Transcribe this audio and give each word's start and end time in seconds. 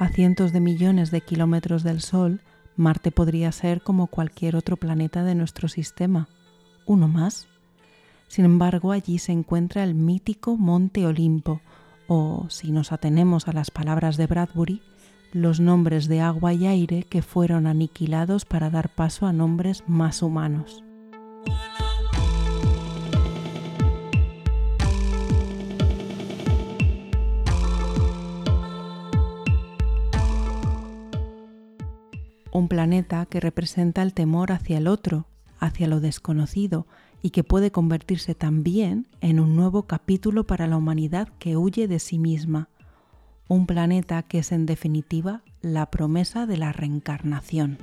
A 0.00 0.08
cientos 0.10 0.52
de 0.52 0.60
millones 0.60 1.10
de 1.10 1.20
kilómetros 1.20 1.82
del 1.82 2.00
Sol, 2.00 2.40
Marte 2.76 3.10
podría 3.10 3.50
ser 3.50 3.82
como 3.82 4.06
cualquier 4.06 4.54
otro 4.54 4.76
planeta 4.76 5.24
de 5.24 5.34
nuestro 5.34 5.68
sistema, 5.68 6.28
uno 6.86 7.08
más. 7.08 7.48
Sin 8.28 8.44
embargo, 8.44 8.92
allí 8.92 9.18
se 9.18 9.32
encuentra 9.32 9.82
el 9.82 9.94
mítico 9.94 10.56
Monte 10.56 11.06
Olimpo, 11.06 11.60
o, 12.06 12.46
si 12.48 12.70
nos 12.70 12.92
atenemos 12.92 13.48
a 13.48 13.52
las 13.52 13.70
palabras 13.70 14.16
de 14.16 14.26
Bradbury, 14.26 14.82
los 15.32 15.60
nombres 15.60 16.08
de 16.08 16.20
agua 16.20 16.54
y 16.54 16.66
aire 16.66 17.02
que 17.02 17.22
fueron 17.22 17.66
aniquilados 17.66 18.44
para 18.44 18.70
dar 18.70 18.94
paso 18.94 19.26
a 19.26 19.32
nombres 19.32 19.82
más 19.86 20.22
humanos. 20.22 20.84
un 32.58 32.68
planeta 32.68 33.24
que 33.26 33.40
representa 33.40 34.02
el 34.02 34.12
temor 34.12 34.52
hacia 34.52 34.78
el 34.78 34.88
otro, 34.88 35.26
hacia 35.60 35.86
lo 35.86 36.00
desconocido, 36.00 36.86
y 37.22 37.30
que 37.30 37.44
puede 37.44 37.70
convertirse 37.70 38.34
también 38.34 39.06
en 39.20 39.40
un 39.40 39.56
nuevo 39.56 39.84
capítulo 39.84 40.46
para 40.46 40.66
la 40.66 40.76
humanidad 40.76 41.28
que 41.38 41.56
huye 41.56 41.88
de 41.88 41.98
sí 41.98 42.18
misma. 42.18 42.68
Un 43.48 43.66
planeta 43.66 44.22
que 44.22 44.38
es 44.38 44.52
en 44.52 44.66
definitiva 44.66 45.42
la 45.60 45.90
promesa 45.90 46.46
de 46.46 46.56
la 46.56 46.72
reencarnación. 46.72 47.78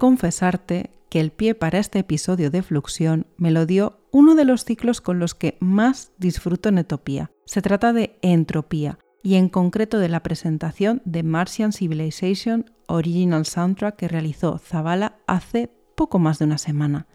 Confesarte 0.00 0.90
que 1.10 1.20
el 1.20 1.30
pie 1.30 1.54
para 1.54 1.78
este 1.78 1.98
episodio 1.98 2.50
de 2.50 2.62
Fluxión 2.62 3.26
me 3.36 3.50
lo 3.50 3.66
dio 3.66 3.98
uno 4.10 4.34
de 4.34 4.46
los 4.46 4.64
ciclos 4.64 5.02
con 5.02 5.18
los 5.18 5.34
que 5.34 5.58
más 5.60 6.12
disfruto 6.16 6.70
en 6.70 6.78
Etopía. 6.78 7.30
Se 7.44 7.60
trata 7.60 7.92
de 7.92 8.18
Entropía 8.22 8.98
y 9.22 9.34
en 9.34 9.50
concreto 9.50 9.98
de 9.98 10.08
la 10.08 10.22
presentación 10.22 11.02
de 11.04 11.22
Martian 11.22 11.72
Civilization 11.72 12.70
Original 12.86 13.44
Soundtrack 13.44 13.96
que 13.96 14.08
realizó 14.08 14.56
Zavala 14.56 15.18
hace 15.26 15.70
poco 15.94 16.18
más 16.18 16.38
de 16.38 16.46
una 16.46 16.56
semana. 16.56 17.06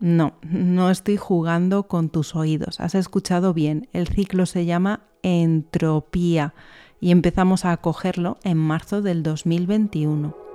No, 0.00 0.38
no 0.42 0.90
estoy 0.90 1.18
jugando 1.18 1.88
con 1.88 2.08
tus 2.08 2.34
oídos. 2.34 2.80
Has 2.80 2.94
escuchado 2.94 3.52
bien. 3.52 3.88
El 3.92 4.08
ciclo 4.08 4.46
se 4.46 4.64
llama 4.64 5.02
Entropía 5.22 6.54
y 6.98 7.10
empezamos 7.10 7.66
a 7.66 7.72
acogerlo 7.72 8.38
en 8.42 8.56
marzo 8.56 9.02
del 9.02 9.22
2021. 9.22 10.45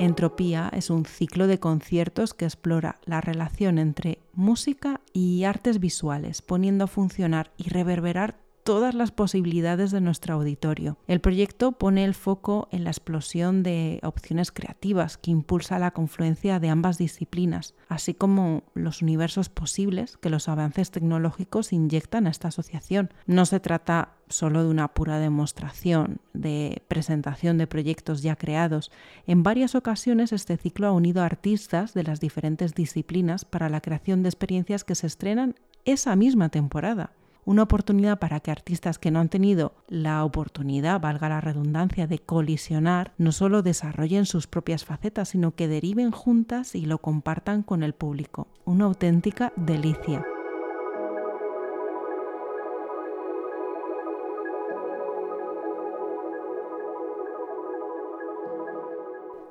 Entropía 0.00 0.70
es 0.72 0.90
un 0.90 1.04
ciclo 1.04 1.48
de 1.48 1.58
conciertos 1.58 2.32
que 2.32 2.44
explora 2.44 3.00
la 3.04 3.20
relación 3.20 3.78
entre 3.78 4.20
música 4.32 5.00
y 5.12 5.42
artes 5.42 5.80
visuales, 5.80 6.40
poniendo 6.40 6.84
a 6.84 6.88
funcionar 6.88 7.50
y 7.56 7.68
reverberar 7.68 8.38
todas 8.68 8.94
las 8.94 9.12
posibilidades 9.12 9.92
de 9.92 10.02
nuestro 10.02 10.34
auditorio. 10.34 10.98
El 11.06 11.22
proyecto 11.22 11.72
pone 11.72 12.04
el 12.04 12.12
foco 12.12 12.68
en 12.70 12.84
la 12.84 12.90
explosión 12.90 13.62
de 13.62 13.98
opciones 14.02 14.52
creativas 14.52 15.16
que 15.16 15.30
impulsa 15.30 15.78
la 15.78 15.92
confluencia 15.92 16.60
de 16.60 16.68
ambas 16.68 16.98
disciplinas, 16.98 17.74
así 17.88 18.12
como 18.12 18.64
los 18.74 19.00
universos 19.00 19.48
posibles 19.48 20.18
que 20.18 20.28
los 20.28 20.50
avances 20.50 20.90
tecnológicos 20.90 21.72
inyectan 21.72 22.26
a 22.26 22.30
esta 22.30 22.48
asociación. 22.48 23.08
No 23.24 23.46
se 23.46 23.58
trata 23.58 24.16
solo 24.28 24.62
de 24.62 24.68
una 24.68 24.88
pura 24.88 25.18
demostración, 25.18 26.20
de 26.34 26.82
presentación 26.88 27.56
de 27.56 27.68
proyectos 27.68 28.20
ya 28.20 28.36
creados. 28.36 28.90
En 29.26 29.42
varias 29.42 29.76
ocasiones 29.76 30.30
este 30.34 30.58
ciclo 30.58 30.88
ha 30.88 30.92
unido 30.92 31.22
a 31.22 31.24
artistas 31.24 31.94
de 31.94 32.02
las 32.02 32.20
diferentes 32.20 32.74
disciplinas 32.74 33.46
para 33.46 33.70
la 33.70 33.80
creación 33.80 34.22
de 34.22 34.28
experiencias 34.28 34.84
que 34.84 34.94
se 34.94 35.06
estrenan 35.06 35.54
esa 35.86 36.14
misma 36.16 36.50
temporada 36.50 37.12
una 37.48 37.62
oportunidad 37.62 38.18
para 38.18 38.40
que 38.40 38.50
artistas 38.50 38.98
que 38.98 39.10
no 39.10 39.20
han 39.20 39.30
tenido 39.30 39.72
la 39.88 40.22
oportunidad, 40.22 41.00
valga 41.00 41.30
la 41.30 41.40
redundancia, 41.40 42.06
de 42.06 42.18
colisionar, 42.18 43.14
no 43.16 43.32
solo 43.32 43.62
desarrollen 43.62 44.26
sus 44.26 44.46
propias 44.46 44.84
facetas, 44.84 45.30
sino 45.30 45.52
que 45.52 45.66
deriven 45.66 46.10
juntas 46.10 46.74
y 46.74 46.84
lo 46.84 46.98
compartan 46.98 47.62
con 47.62 47.82
el 47.82 47.94
público. 47.94 48.48
Una 48.66 48.84
auténtica 48.84 49.54
delicia. 49.56 50.26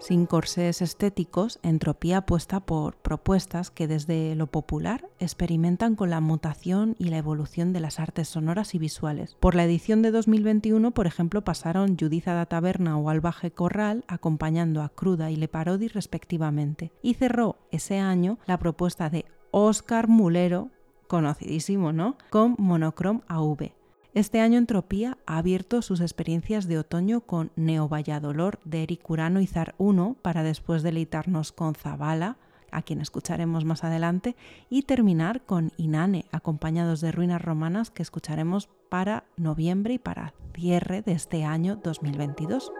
Sin 0.07 0.25
corsés 0.25 0.81
estéticos, 0.81 1.59
entropía 1.63 2.19
apuesta 2.19 2.61
por 2.61 2.95
propuestas 2.95 3.71
que 3.71 3.89
desde 3.89 4.35
lo 4.35 4.47
popular 4.47 5.09
experimentan 5.19 5.97
con 5.97 6.09
la 6.09 6.21
mutación 6.21 6.95
y 6.97 7.09
la 7.09 7.17
evolución 7.17 7.73
de 7.73 7.81
las 7.81 7.99
artes 7.99 8.29
sonoras 8.29 8.73
y 8.73 8.79
visuales. 8.79 9.35
Por 9.41 9.53
la 9.53 9.65
edición 9.65 10.01
de 10.01 10.11
2021, 10.11 10.91
por 10.91 11.07
ejemplo, 11.07 11.43
pasaron 11.43 11.97
Judiza 11.99 12.33
da 12.35 12.45
Taberna 12.45 12.97
o 12.97 13.09
Albaje 13.09 13.51
Corral 13.51 14.05
acompañando 14.07 14.81
a 14.81 14.87
Cruda 14.87 15.29
y 15.29 15.35
Le 15.35 15.49
Parodi 15.49 15.89
respectivamente. 15.89 16.93
Y 17.01 17.15
cerró 17.15 17.57
ese 17.71 17.99
año 17.99 18.39
la 18.45 18.59
propuesta 18.59 19.09
de 19.09 19.25
Oscar 19.51 20.07
Mulero, 20.07 20.69
conocidísimo, 21.07 21.91
¿no? 21.91 22.15
Con 22.29 22.55
Monochrome 22.57 23.23
AV. 23.27 23.76
Este 24.17 24.41
año 24.41 24.57
Entropía 24.57 25.19
ha 25.27 25.37
abierto 25.37 25.83
sus 25.83 26.01
experiencias 26.01 26.67
de 26.67 26.79
otoño 26.79 27.21
con 27.21 27.51
Neo 27.55 27.87
Valladolor 27.87 28.59
de 28.65 28.81
Eric 28.81 29.07
Urano 29.07 29.41
y 29.41 29.45
Zar 29.45 29.75
1 29.77 30.15
para 30.23 30.41
después 30.41 30.81
deleitarnos 30.81 31.51
con 31.51 31.75
Zabala, 31.75 32.37
a 32.71 32.81
quien 32.81 32.99
escucharemos 32.99 33.63
más 33.63 33.83
adelante, 33.83 34.35
y 34.71 34.81
terminar 34.81 35.45
con 35.45 35.71
Inane, 35.77 36.25
acompañados 36.31 36.99
de 36.99 37.11
ruinas 37.11 37.43
romanas 37.43 37.91
que 37.91 38.01
escucharemos 38.01 38.69
para 38.89 39.25
noviembre 39.35 39.93
y 39.93 39.99
para 39.99 40.33
cierre 40.55 41.03
de 41.03 41.11
este 41.11 41.43
año 41.43 41.75
2022. 41.75 42.71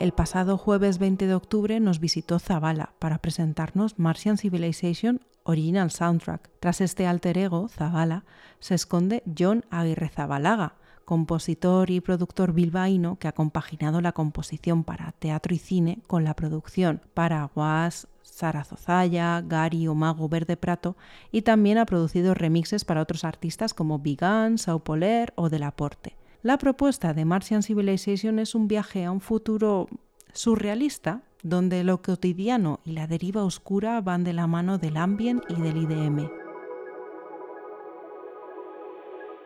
El 0.00 0.12
pasado 0.12 0.56
jueves 0.56 0.98
20 0.98 1.26
de 1.26 1.34
octubre 1.34 1.78
nos 1.78 2.00
visitó 2.00 2.38
Zavala 2.38 2.94
para 2.98 3.18
presentarnos 3.18 3.98
Martian 3.98 4.38
Civilization 4.38 5.20
Original 5.42 5.90
Soundtrack. 5.90 6.48
Tras 6.58 6.80
este 6.80 7.06
alter 7.06 7.36
ego, 7.36 7.68
Zavala, 7.68 8.24
se 8.60 8.74
esconde 8.74 9.22
John 9.38 9.66
Aguirre 9.68 10.08
Zabalaga, 10.08 10.76
compositor 11.04 11.90
y 11.90 12.00
productor 12.00 12.54
bilbaíno 12.54 13.18
que 13.18 13.28
ha 13.28 13.32
compaginado 13.32 14.00
la 14.00 14.12
composición 14.12 14.84
para 14.84 15.12
teatro 15.12 15.54
y 15.54 15.58
cine 15.58 15.98
con 16.06 16.24
la 16.24 16.34
producción 16.34 17.02
para 17.12 17.44
Guas, 17.54 18.08
Sara 18.22 18.64
Zozaya, 18.64 19.42
Gary 19.42 19.86
o 19.86 19.94
Mago 19.94 20.30
Verde 20.30 20.56
Prato 20.56 20.96
y 21.30 21.42
también 21.42 21.76
ha 21.76 21.84
producido 21.84 22.32
remixes 22.32 22.86
para 22.86 23.02
otros 23.02 23.22
artistas 23.22 23.74
como 23.74 23.98
Vigan, 23.98 24.56
Saupoler 24.56 25.34
o 25.36 25.50
Delaporte. 25.50 26.16
La 26.42 26.56
propuesta 26.56 27.12
de 27.12 27.26
Martian 27.26 27.62
Civilization 27.62 28.38
es 28.38 28.54
un 28.54 28.66
viaje 28.66 29.04
a 29.04 29.10
un 29.10 29.20
futuro 29.20 29.88
surrealista 30.32 31.22
donde 31.42 31.84
lo 31.84 32.00
cotidiano 32.00 32.80
y 32.82 32.92
la 32.92 33.06
deriva 33.06 33.44
oscura 33.44 34.00
van 34.00 34.24
de 34.24 34.32
la 34.32 34.46
mano 34.46 34.78
del 34.78 34.96
ambient 34.96 35.42
y 35.50 35.60
del 35.60 35.76
IDM. 35.76 36.30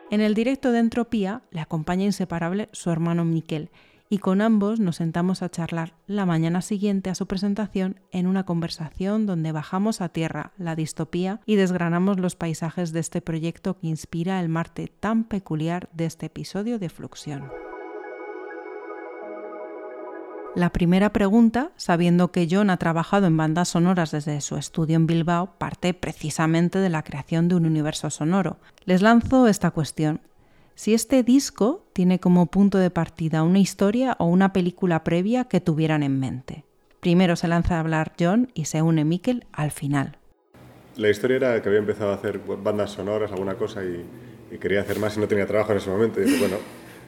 En 0.09 0.21
el 0.21 0.33
directo 0.35 0.71
de 0.71 0.79
Entropía 0.79 1.41
le 1.51 1.59
acompaña 1.59 2.05
inseparable 2.05 2.69
su 2.71 2.89
hermano 2.91 3.25
Miquel 3.25 3.71
y 4.09 4.19
con 4.19 4.41
ambos 4.41 4.79
nos 4.79 4.97
sentamos 4.97 5.41
a 5.41 5.49
charlar 5.49 5.93
la 6.07 6.25
mañana 6.25 6.61
siguiente 6.61 7.09
a 7.09 7.15
su 7.15 7.27
presentación 7.27 7.99
en 8.11 8.27
una 8.27 8.45
conversación 8.45 9.25
donde 9.25 9.51
bajamos 9.51 10.01
a 10.01 10.09
tierra 10.09 10.51
la 10.57 10.75
distopía 10.75 11.41
y 11.45 11.55
desgranamos 11.55 12.19
los 12.19 12.35
paisajes 12.35 12.91
de 12.91 12.99
este 12.99 13.21
proyecto 13.21 13.77
que 13.77 13.87
inspira 13.87 14.39
el 14.39 14.49
Marte 14.49 14.91
tan 14.99 15.23
peculiar 15.23 15.89
de 15.93 16.05
este 16.05 16.27
episodio 16.27 16.79
de 16.79 16.89
Fluxión. 16.89 17.51
La 20.55 20.69
primera 20.69 21.11
pregunta, 21.11 21.71
sabiendo 21.75 22.31
que 22.31 22.47
John 22.49 22.69
ha 22.69 22.77
trabajado 22.77 23.27
en 23.27 23.35
bandas 23.35 23.67
sonoras 23.67 24.11
desde 24.11 24.39
su 24.39 24.55
estudio 24.55 24.95
en 24.95 25.05
Bilbao, 25.05 25.57
parte 25.57 25.93
precisamente 25.93 26.79
de 26.79 26.89
la 26.89 27.03
creación 27.03 27.49
de 27.49 27.55
un 27.55 27.65
universo 27.65 28.09
sonoro. 28.09 28.57
Les 28.85 29.01
lanzo 29.01 29.49
esta 29.49 29.71
cuestión. 29.71 30.21
Si 30.75 30.93
este 30.93 31.23
disco 31.23 31.85
tiene 31.93 32.19
como 32.19 32.47
punto 32.47 32.77
de 32.77 32.89
partida 32.89 33.43
una 33.43 33.59
historia 33.59 34.15
o 34.19 34.25
una 34.25 34.53
película 34.53 35.03
previa 35.03 35.45
que 35.45 35.61
tuvieran 35.61 36.03
en 36.03 36.19
mente. 36.19 36.65
Primero 36.99 37.35
se 37.35 37.47
lanza 37.47 37.77
a 37.77 37.79
hablar 37.79 38.13
John 38.19 38.51
y 38.53 38.65
se 38.65 38.81
une 38.81 39.05
Mikel 39.05 39.45
al 39.53 39.71
final. 39.71 40.17
La 40.97 41.09
historia 41.09 41.37
era 41.37 41.61
que 41.61 41.69
había 41.69 41.79
empezado 41.79 42.11
a 42.11 42.15
hacer 42.15 42.39
bandas 42.39 42.91
sonoras, 42.91 43.31
alguna 43.31 43.55
cosa, 43.55 43.83
y, 43.83 44.05
quería 44.59 44.81
hacer 44.81 44.99
más 44.99 45.17
y 45.17 45.19
no 45.19 45.27
tenía 45.27 45.45
trabajo 45.45 45.71
en 45.71 45.77
ese 45.77 45.89
momento. 45.89 46.21
Y 46.21 46.25
dije, 46.25 46.39
bueno, 46.39 46.57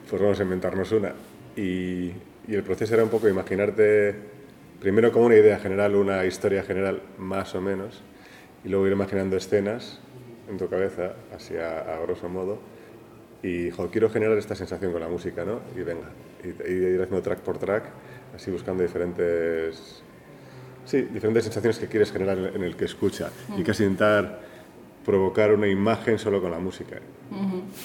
pues 0.10 0.22
vamos 0.22 0.40
a 0.40 0.44
inventarnos 0.44 0.92
una. 0.92 1.14
Y, 1.56 2.12
y 2.48 2.56
el 2.56 2.64
proceso 2.64 2.94
era 2.94 3.04
un 3.04 3.10
poco 3.10 3.28
imaginarte, 3.28 4.16
primero 4.80 5.12
como 5.12 5.26
una 5.26 5.36
idea 5.36 5.60
general, 5.60 5.96
una 5.96 6.26
historia 6.26 6.64
general, 6.64 7.02
más 7.18 7.54
o 7.56 7.62
menos, 7.62 8.02
y 8.64 8.70
luego 8.70 8.88
ir 8.88 8.94
imaginando 8.94 9.36
escenas 9.36 10.00
en 10.50 10.58
tu 10.58 10.70
cabeza, 10.70 11.14
así 11.36 11.56
a, 11.58 12.00
grosso 12.04 12.30
modo, 12.30 12.60
y 13.44 13.70
quiero 13.72 14.10
generar 14.10 14.38
esta 14.38 14.56
sensación 14.56 14.92
con 14.92 15.02
la 15.02 15.08
música, 15.08 15.46
¿no? 15.46 15.60
Y 15.76 15.84
venga, 15.84 16.10
y, 16.44 16.72
ir 16.72 17.02
haciendo 17.02 17.22
track 17.22 17.40
por 17.40 17.58
track, 17.58 17.84
así 18.36 18.52
buscando 18.52 18.84
diferentes, 18.84 20.02
sí, 20.86 21.02
diferentes 21.04 21.44
sensaciones 21.44 21.80
que 21.80 21.88
quieres 21.88 22.12
generar 22.12 22.38
en 22.38 22.64
el 22.64 22.76
que 22.76 22.86
escucha, 22.86 23.32
y 23.58 23.64
casi 23.64 23.84
intentar 23.84 24.42
provocar 25.06 25.54
una 25.54 25.68
imagen 25.68 26.20
solo 26.20 26.42
con 26.42 26.52
la 26.52 26.60
música. 26.60 26.98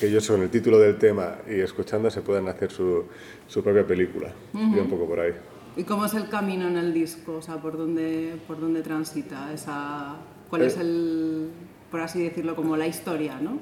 Que 0.00 0.06
ellos 0.06 0.26
con 0.28 0.42
el 0.42 0.50
título 0.50 0.78
del 0.78 0.98
tema 0.98 1.36
y 1.48 1.60
escuchando 1.60 2.10
se 2.10 2.20
puedan 2.20 2.48
hacer 2.48 2.70
su, 2.72 3.04
su 3.46 3.62
propia 3.62 3.86
película. 3.86 4.32
Y 4.52 4.78
un 4.78 4.88
poco 4.88 5.06
por 5.06 5.20
ahí. 5.20 5.32
¿Y 5.76 5.84
cómo 5.84 6.04
es 6.04 6.14
el 6.14 6.28
camino 6.28 6.66
en 6.66 6.76
el 6.76 6.92
disco? 6.92 7.34
O 7.34 7.42
sea, 7.42 7.56
¿por 7.56 7.76
dónde, 7.76 8.34
por 8.46 8.60
dónde 8.60 8.82
transita 8.82 9.52
esa... 9.52 10.16
¿Cuál 10.50 10.62
es 10.62 10.76
eh. 10.76 10.80
el, 10.80 11.50
por 11.90 12.00
así 12.00 12.22
decirlo, 12.22 12.56
como 12.56 12.76
la 12.76 12.86
historia, 12.86 13.38
no? 13.40 13.58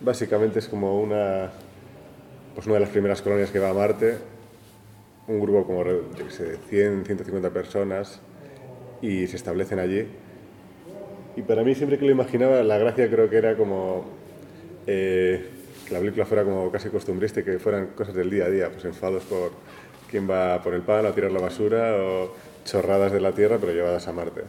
Básicamente 0.00 0.58
es 0.58 0.68
como 0.68 1.00
una, 1.00 1.50
pues 2.54 2.66
una 2.66 2.74
de 2.74 2.80
las 2.80 2.90
primeras 2.90 3.20
colonias 3.22 3.50
que 3.50 3.58
va 3.58 3.70
a 3.70 3.74
Marte, 3.74 4.16
un 5.28 5.40
grupo 5.40 5.66
como, 5.66 5.84
de 5.84 6.58
100, 6.68 7.04
150 7.04 7.50
personas, 7.50 8.20
y 9.02 9.26
se 9.26 9.36
establecen 9.36 9.78
allí 9.78 10.06
y 11.36 11.42
para 11.42 11.62
mí, 11.62 11.74
siempre 11.74 11.98
que 11.98 12.04
lo 12.04 12.10
imaginaba, 12.10 12.62
la 12.62 12.78
gracia 12.78 13.08
creo 13.08 13.30
que 13.30 13.36
era 13.36 13.56
como 13.56 14.04
eh, 14.86 15.48
que 15.86 15.94
la 15.94 16.00
película 16.00 16.26
fuera 16.26 16.44
como 16.44 16.70
casi 16.70 16.88
costumbrista 16.88 17.40
y 17.40 17.44
que 17.44 17.58
fueran 17.58 17.88
cosas 17.88 18.14
del 18.14 18.30
día 18.30 18.46
a 18.46 18.50
día, 18.50 18.70
pues 18.70 18.84
enfados 18.84 19.24
por 19.24 19.52
quién 20.10 20.28
va 20.28 20.60
por 20.62 20.74
el 20.74 20.82
pan 20.82 21.06
a 21.06 21.12
tirar 21.12 21.30
la 21.30 21.40
basura 21.40 21.96
o 21.96 22.34
chorradas 22.64 23.12
de 23.12 23.20
la 23.20 23.32
Tierra 23.32 23.58
pero 23.60 23.72
llevadas 23.72 24.08
a 24.08 24.12
Marte. 24.12 24.42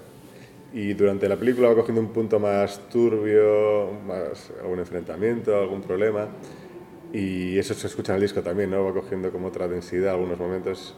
Y 0.73 0.93
durante 0.93 1.27
la 1.27 1.35
película 1.35 1.67
va 1.67 1.75
cogiendo 1.75 2.01
un 2.01 2.13
punto 2.13 2.39
más 2.39 2.87
turbio, 2.89 3.91
más 4.07 4.51
algún 4.61 4.79
enfrentamiento, 4.79 5.57
algún 5.57 5.81
problema. 5.81 6.27
Y 7.11 7.57
eso 7.57 7.73
se 7.73 7.87
escucha 7.87 8.13
en 8.13 8.17
el 8.17 8.21
disco 8.21 8.41
también, 8.41 8.71
¿no? 8.71 8.85
Va 8.85 8.93
cogiendo 8.93 9.31
como 9.31 9.47
otra 9.47 9.67
densidad 9.67 10.13
algunos 10.13 10.39
momentos 10.39 10.95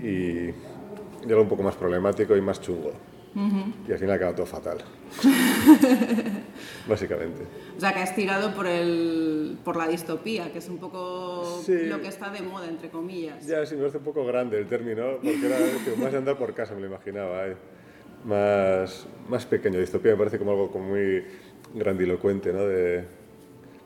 y, 0.00 0.50
y 0.50 0.54
algo 1.28 1.42
un 1.42 1.48
poco 1.48 1.64
más 1.64 1.74
problemático 1.74 2.36
y 2.36 2.40
más 2.40 2.60
chungo. 2.60 2.92
Y 3.88 3.92
al 3.92 3.98
final 3.98 4.16
acaba 4.16 4.34
todo 4.34 4.44
fatal. 4.44 4.78
Básicamente. 6.88 7.42
O 7.76 7.80
sea, 7.80 7.94
que 7.94 8.00
has 8.00 8.14
tirado 8.14 8.54
por, 8.54 8.66
el, 8.66 9.58
por 9.64 9.76
la 9.76 9.88
distopía, 9.88 10.52
que 10.52 10.58
es 10.58 10.68
un 10.68 10.76
poco 10.76 11.62
lo 11.66 12.00
que 12.00 12.08
está 12.08 12.30
de 12.30 12.42
moda, 12.42 12.68
entre 12.68 12.90
comillas. 12.90 13.46
Ya, 13.46 13.64
sí, 13.64 13.74
me 13.74 13.80
parece 13.80 13.98
un 13.98 14.04
poco 14.04 14.26
grande 14.26 14.58
el 14.58 14.66
término, 14.66 15.16
porque 15.22 15.46
era 15.46 15.58
más 15.98 16.12
de 16.12 16.18
andar 16.18 16.36
por 16.36 16.52
casa, 16.52 16.74
me 16.74 16.82
lo 16.82 16.88
imaginaba. 16.88 17.48
¿eh? 17.48 17.56
Más, 18.24 19.06
más 19.28 19.46
pequeño. 19.46 19.78
Distopía 19.78 20.12
me 20.12 20.18
parece 20.18 20.38
como 20.38 20.52
algo 20.52 20.70
como 20.70 20.90
muy 20.90 21.24
grandilocuente, 21.74 22.52
¿no? 22.52 22.66
De, 22.66 23.04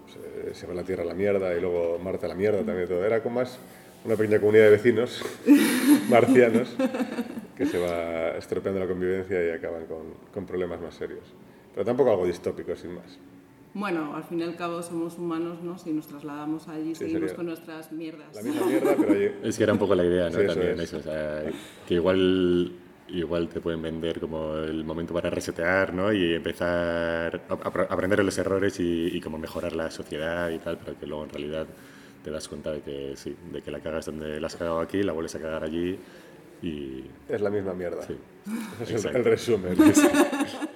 pues, 0.05 0.57
se 0.57 0.67
va 0.67 0.75
la 0.75 0.83
Tierra 0.83 1.03
a 1.03 1.07
la 1.07 1.15
mierda 1.15 1.55
y 1.57 1.61
luego 1.61 1.99
Marte 1.99 2.27
a 2.27 2.29
la 2.29 2.35
mierda 2.35 2.63
también. 2.63 2.89
Todo. 2.89 3.05
Era 3.05 3.23
como 3.23 3.37
más 3.37 3.59
una 4.05 4.17
pequeña 4.17 4.39
comunidad 4.39 4.65
de 4.65 4.71
vecinos 4.71 5.23
marcianos 6.09 6.77
que 7.57 7.67
se 7.67 7.79
va 7.79 8.37
estropeando 8.37 8.81
la 8.81 8.87
convivencia 8.87 9.45
y 9.45 9.51
acaban 9.51 9.87
con, 9.87 10.15
con, 10.33 10.47
problemas 10.47 10.81
más 10.81 10.95
serios. 10.95 11.25
Pero 11.75 11.85
tampoco 11.85 12.11
algo 12.11 12.27
distópico, 12.27 12.77
sin 12.77 12.95
más. 12.95 13.19
Bueno, 13.75 14.15
al 14.17 14.25
fin 14.25 14.41
y 14.41 14.43
al 14.43 14.57
cabo 14.57 14.83
somos 14.83 15.19
humanos, 15.19 15.63
¿no? 15.63 15.77
Si 15.77 15.93
nos 15.93 16.07
trasladamos 16.07 16.69
allí, 16.69 16.95
seguimos 16.95 17.35
con 17.35 17.47
nuestras 17.47 17.93
mierdas. 17.93 18.35
La 18.35 18.43
misma 18.43 18.67
mierda, 18.67 18.95
pero 18.97 19.13
allí... 19.13 19.31
Es 19.43 19.57
que 19.57 19.65
era 19.65 19.73
un 19.73 19.79
poco 19.79 19.95
la 19.95 20.05
idea, 20.05 20.31
¿no? 20.31 20.39
También 20.47 20.81
eso, 20.81 20.99
o 20.99 21.03
sea, 21.03 21.45
que 21.87 21.95
igual 21.95 22.73
igual 23.09 23.49
te 23.49 23.61
pueden 23.61 23.83
vender 23.83 24.21
como 24.21 24.57
el 24.57 24.85
momento 24.85 25.15
para 25.15 25.31
resetear 25.31 25.95
¿no? 25.95 26.13
y 26.13 26.35
empezar 26.35 27.43
a, 27.49 27.55
aprender 27.89 28.19
de 28.19 28.25
los 28.25 28.37
errores 28.39 28.81
y, 28.81 29.17
y 29.17 29.21
como 29.21 29.39
mejorar 29.39 29.75
la 29.75 29.91
sociedad 29.91 30.51
y 30.51 30.59
tal, 30.59 30.79
pero 30.79 30.99
que 30.99 31.07
luego 31.07 31.25
en 31.25 31.31
realidad 31.31 31.67
te 32.23 32.31
das 32.33 32.49
cuenta 32.49 32.73
de 32.73 32.81
que 32.81 33.13
sí, 33.17 33.37
de 33.53 33.63
que 33.63 33.71
la 33.71 33.79
cagas 33.79 34.07
donde 34.07 34.41
la 34.41 34.49
has 34.49 34.57
cagado 34.57 34.81
aquí, 34.81 35.03
la 35.03 35.13
vuelves 35.13 35.37
a 35.37 35.39
cagar 35.39 35.63
allí 35.63 35.97
y... 36.61 37.05
Es 37.29 37.41
la 37.41 37.51
misma 37.51 37.73
mierda. 37.75 38.03
Sí. 38.03 38.17
es 38.93 39.05
el, 39.05 39.25
resumen. 39.25 39.77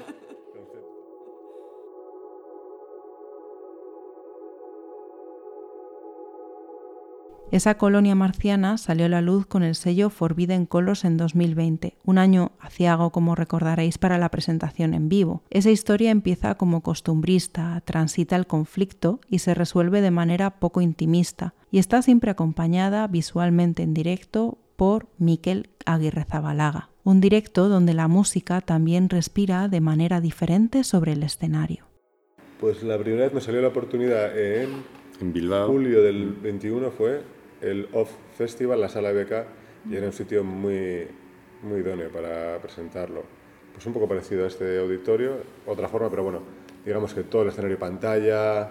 Esa 7.53 7.77
colonia 7.79 8.15
marciana 8.15 8.79
salió 8.79 9.07
a 9.07 9.09
la 9.09 9.23
luz 9.23 9.45
con 9.45 9.65
el 9.65 9.75
sello 9.75 10.09
Forbidden 10.09 10.67
Colors 10.67 11.05
en 11.05 11.17
2020, 11.17 11.97
un 12.05 12.19
año 12.19 12.53
aciago 12.61 13.11
como 13.11 13.35
recordaréis 13.35 13.99
para 13.99 14.19
la 14.19 14.29
presentación 14.29 14.95
en 14.95 15.09
vivo. 15.09 15.43
Esa 15.51 15.71
historia 15.71 16.13
empieza 16.13 16.55
como 16.55 16.81
costumbrista, 16.81 17.83
transita 17.85 18.37
el 18.37 18.47
conflicto 18.47 19.21
y 19.29 19.41
se 19.41 19.55
resuelve 19.55 20.01
de 20.01 20.13
manera 20.13 20.61
poco 20.61 20.81
intimista, 20.81 21.55
y 21.73 21.81
está 21.81 22.03
siempre 22.03 22.31
acompañada 22.31 23.09
visualmente 23.09 23.83
en 23.83 23.95
directo 23.95 24.59
por 24.77 25.09
Miquel 25.19 25.71
Aguirre 25.87 26.25
Zabalaga, 26.25 26.91
un 27.03 27.21
directo 27.21 27.69
donde 27.69 27.95
la 27.95 28.07
música 28.07 28.61
también 28.61 29.09
respira 29.09 29.67
de 29.67 29.81
manera 29.81 30.21
diferente 30.21 30.85
sobre 30.85 31.15
el 31.15 31.25
escenario. 31.25 31.87
Pues 32.61 32.85
la 32.85 32.97
primera 32.97 33.25
vez 33.25 33.35
me 33.35 33.41
salió 33.41 33.61
la 33.61 33.69
oportunidad 33.69 34.39
en, 34.39 34.71
en 35.21 35.33
Bilbao. 35.33 35.67
julio 35.67 36.01
del 36.01 36.35
21 36.35 36.93
fue 36.93 37.40
el 37.61 37.89
Off 37.93 38.11
Festival, 38.37 38.81
la 38.81 38.89
sala 38.89 39.13
BK, 39.13 39.91
y 39.91 39.97
era 39.97 40.07
un 40.07 40.13
sitio 40.13 40.45
muy, 40.45 41.07
muy 41.63 41.81
idóneo 41.81 42.11
para 42.11 42.59
presentarlo. 42.59 43.23
Pues 43.73 43.87
un 43.87 43.93
poco 43.93 44.09
parecido 44.09 44.45
a 44.45 44.49
este 44.49 44.79
auditorio, 44.79 45.39
otra 45.67 45.89
forma, 45.89 46.11
pero 46.11 46.23
bueno, 46.23 46.43
digamos 46.85 47.15
que 47.15 47.23
todo 47.23 47.43
el 47.43 47.49
escenario 47.49 47.79
pantalla, 47.79 48.69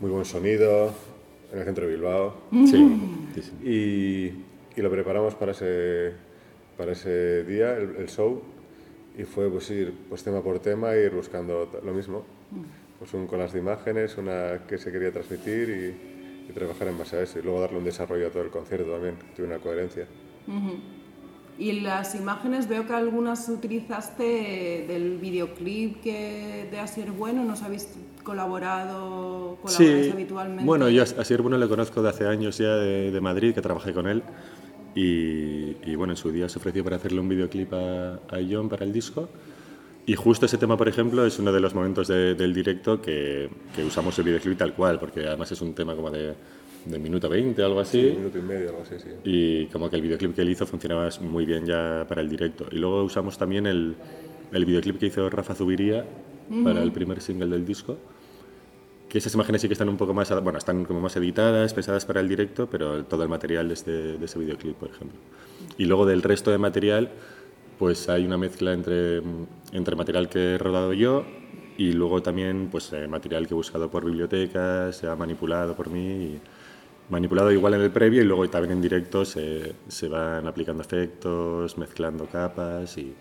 muy 0.00 0.10
buen 0.10 0.24
sonido, 0.24 0.92
en 1.52 1.58
el 1.58 1.64
centro 1.64 1.86
de 1.86 1.92
Bilbao. 1.94 2.34
Sí. 2.66 3.30
Y, 3.62 4.78
y, 4.78 4.82
lo 4.82 4.90
preparamos 4.90 5.34
para 5.34 5.52
ese, 5.52 6.12
para 6.76 6.92
ese 6.92 7.44
día, 7.44 7.76
el, 7.76 8.08
show, 8.08 8.42
y 9.16 9.24
fue 9.24 9.50
pues 9.50 9.70
ir 9.70 9.92
pues, 10.08 10.22
tema 10.22 10.42
por 10.42 10.60
tema, 10.60 10.94
ir 10.94 11.10
buscando 11.10 11.68
lo 11.84 11.92
mismo, 11.92 12.24
pues 12.98 13.12
un 13.14 13.26
collage 13.26 13.54
de 13.54 13.58
imágenes, 13.60 14.16
una 14.18 14.66
que 14.66 14.78
se 14.78 14.92
quería 14.92 15.12
transmitir 15.12 15.68
y 15.70 16.17
y 16.48 16.52
trabajar 16.52 16.88
en 16.88 16.98
base 16.98 17.16
a 17.16 17.22
eso 17.22 17.38
y 17.38 17.42
luego 17.42 17.60
darle 17.60 17.78
un 17.78 17.84
desarrollo 17.84 18.28
a 18.28 18.30
todo 18.30 18.42
el 18.42 18.50
concierto 18.50 18.90
también, 18.90 19.16
que 19.16 19.34
tuviera 19.36 19.56
una 19.56 19.62
coherencia. 19.62 20.06
Y 21.58 21.80
las 21.80 22.14
imágenes, 22.14 22.68
veo 22.68 22.86
que 22.86 22.92
algunas 22.92 23.48
utilizaste 23.48 24.84
del 24.86 25.18
videoclip 25.18 26.00
que 26.00 26.68
de 26.70 26.78
Asier 26.78 27.10
Bueno, 27.10 27.44
¿nos 27.44 27.62
habéis 27.62 27.88
colaborado, 28.22 29.58
sí. 29.66 30.10
habitualmente? 30.12 30.64
Bueno, 30.64 30.88
yo 30.88 31.02
a 31.02 31.04
Asier 31.04 31.42
Bueno 31.42 31.58
le 31.58 31.68
conozco 31.68 32.00
de 32.00 32.10
hace 32.10 32.26
años 32.26 32.58
ya 32.58 32.76
de, 32.76 33.20
Madrid, 33.20 33.54
que 33.54 33.60
trabajé 33.60 33.92
con 33.92 34.06
él, 34.06 34.22
y, 34.94 35.76
y, 35.84 35.94
bueno, 35.96 36.12
en 36.12 36.16
su 36.16 36.30
día 36.30 36.48
se 36.48 36.58
ofreció 36.58 36.82
para 36.82 36.96
hacerle 36.96 37.20
un 37.20 37.28
videoclip 37.28 37.72
a, 37.74 38.14
a 38.14 38.38
John 38.48 38.68
para 38.68 38.84
el 38.84 38.92
disco, 38.92 39.28
y 40.08 40.14
justo 40.14 40.46
ese 40.46 40.56
tema, 40.56 40.74
por 40.78 40.88
ejemplo, 40.88 41.26
es 41.26 41.38
uno 41.38 41.52
de 41.52 41.60
los 41.60 41.74
momentos 41.74 42.08
del 42.08 42.54
directo 42.54 42.98
que, 43.02 43.50
que, 43.76 43.84
usamos 43.84 44.18
el 44.18 44.24
videoclip 44.24 44.56
tal 44.56 44.72
cual, 44.72 44.98
porque 44.98 45.26
además 45.26 45.52
es 45.52 45.60
un 45.60 45.74
tema 45.74 45.94
como 45.94 46.10
de, 46.10 46.32
de 46.86 46.98
minuto 46.98 47.28
20 47.28 47.62
algo 47.62 47.80
así. 47.80 48.00
Sí, 48.00 48.16
minuto 48.16 48.38
y 48.38 48.40
medio, 48.40 48.70
algo 48.70 48.80
así, 48.80 48.94
sí. 48.98 49.10
Y 49.24 49.66
como 49.66 49.90
que 49.90 49.96
el 49.96 50.02
videoclip 50.02 50.34
que 50.34 50.40
él 50.40 50.48
hizo 50.48 50.66
funcionaba 50.66 51.10
muy 51.20 51.44
bien 51.44 51.66
ya 51.66 52.06
para 52.08 52.22
el 52.22 52.30
directo. 52.30 52.64
Y 52.72 52.76
luego 52.76 53.04
usamos 53.04 53.36
también 53.36 53.66
el, 53.66 53.96
el 54.50 54.64
videoclip 54.64 54.98
que 54.98 55.06
hizo 55.08 55.28
Rafa 55.28 55.54
Zubiría 55.54 56.06
para 56.64 56.82
el 56.82 56.90
primer 56.90 57.20
single 57.20 57.48
del 57.48 57.66
disco. 57.66 57.98
Que 59.10 59.18
esas 59.18 59.34
imágenes 59.34 59.60
sí 59.60 59.68
que 59.68 59.74
están 59.74 59.90
un 59.90 59.98
poco 59.98 60.14
más, 60.14 60.30
bueno, 60.42 60.56
están 60.56 60.86
como 60.86 61.02
más 61.02 61.14
editadas, 61.16 61.74
pensadas 61.74 62.06
para 62.06 62.20
el 62.20 62.30
directo, 62.30 62.66
pero 62.70 63.04
todo 63.04 63.24
el 63.24 63.28
material 63.28 63.68
de, 63.68 63.74
este, 63.74 63.90
de 63.90 64.24
ese 64.24 64.38
videoclip, 64.38 64.76
por 64.76 64.88
ejemplo. 64.88 65.18
Y 65.76 65.84
luego 65.84 66.06
del 66.06 66.22
resto 66.22 66.50
de 66.50 66.56
material 66.56 67.10
pues 67.78 68.08
hay 68.08 68.24
una 68.24 68.36
mezcla 68.36 68.72
entre, 68.72 69.22
entre 69.72 69.96
material 69.96 70.28
que 70.28 70.54
he 70.54 70.58
rodado 70.58 70.92
yo 70.92 71.24
y 71.76 71.92
luego 71.92 72.22
también 72.22 72.68
pues, 72.70 72.92
eh, 72.92 73.06
material 73.06 73.46
que 73.46 73.54
he 73.54 73.56
buscado 73.56 73.90
por 73.90 74.04
bibliotecas, 74.04 74.96
se 74.96 75.06
ha 75.06 75.14
manipulado 75.16 75.76
por 75.76 75.88
mí 75.90 76.40
manipulado 77.10 77.50
igual 77.52 77.74
en 77.74 77.80
el 77.82 77.90
previo 77.90 78.22
y 78.22 78.24
luego 78.24 78.48
también 78.50 78.72
en 78.72 78.82
directo 78.82 79.24
se, 79.24 79.74
se 79.88 80.08
van 80.08 80.46
aplicando 80.46 80.82
efectos, 80.82 81.78
mezclando 81.78 82.26
capas 82.26 82.98
y, 82.98 83.14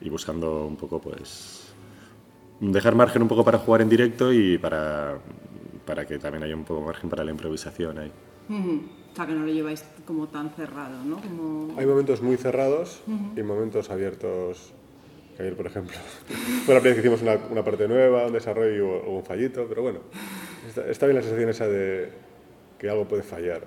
y, 0.00 0.08
buscando 0.08 0.66
un 0.66 0.76
poco, 0.76 1.00
pues, 1.00 1.74
dejar 2.60 2.94
margen 2.94 3.22
un 3.22 3.28
poco 3.28 3.44
para 3.44 3.58
jugar 3.58 3.82
en 3.82 3.88
directo 3.88 4.32
y 4.32 4.58
para, 4.58 5.18
para 5.84 6.06
que 6.06 6.18
también 6.18 6.44
haya 6.44 6.54
un 6.54 6.64
poco 6.64 6.82
margen 6.82 7.10
para 7.10 7.24
la 7.24 7.30
improvisación 7.30 7.98
ahí. 7.98 8.12
O 9.14 9.16
sea, 9.16 9.26
que 9.26 9.32
no 9.32 9.46
lo 9.46 9.52
lleváis 9.52 9.84
como 10.04 10.26
tan 10.26 10.50
cerrado, 10.50 11.04
¿no? 11.04 11.20
Como... 11.20 11.78
Hay 11.78 11.86
momentos 11.86 12.20
muy 12.20 12.36
cerrados 12.36 13.00
y 13.36 13.42
momentos 13.44 13.88
abiertos. 13.88 14.72
Ayer, 15.38 15.56
por 15.56 15.68
ejemplo, 15.68 15.96
fue 16.66 16.74
la 16.74 16.80
primera 16.80 16.82
vez 16.82 16.94
que 16.94 17.00
hicimos 17.00 17.22
una, 17.22 17.38
una 17.48 17.62
parte 17.62 17.86
nueva, 17.86 18.26
un 18.26 18.32
desarrollo 18.32 19.02
hubo 19.06 19.18
un 19.18 19.24
fallito, 19.24 19.66
pero 19.68 19.82
bueno, 19.82 20.00
está, 20.66 20.88
está 20.88 21.06
bien 21.06 21.14
la 21.14 21.22
sensación 21.22 21.48
esa 21.48 21.68
de 21.68 22.10
que 22.76 22.90
algo 22.90 23.06
puede 23.06 23.22
fallar. 23.22 23.62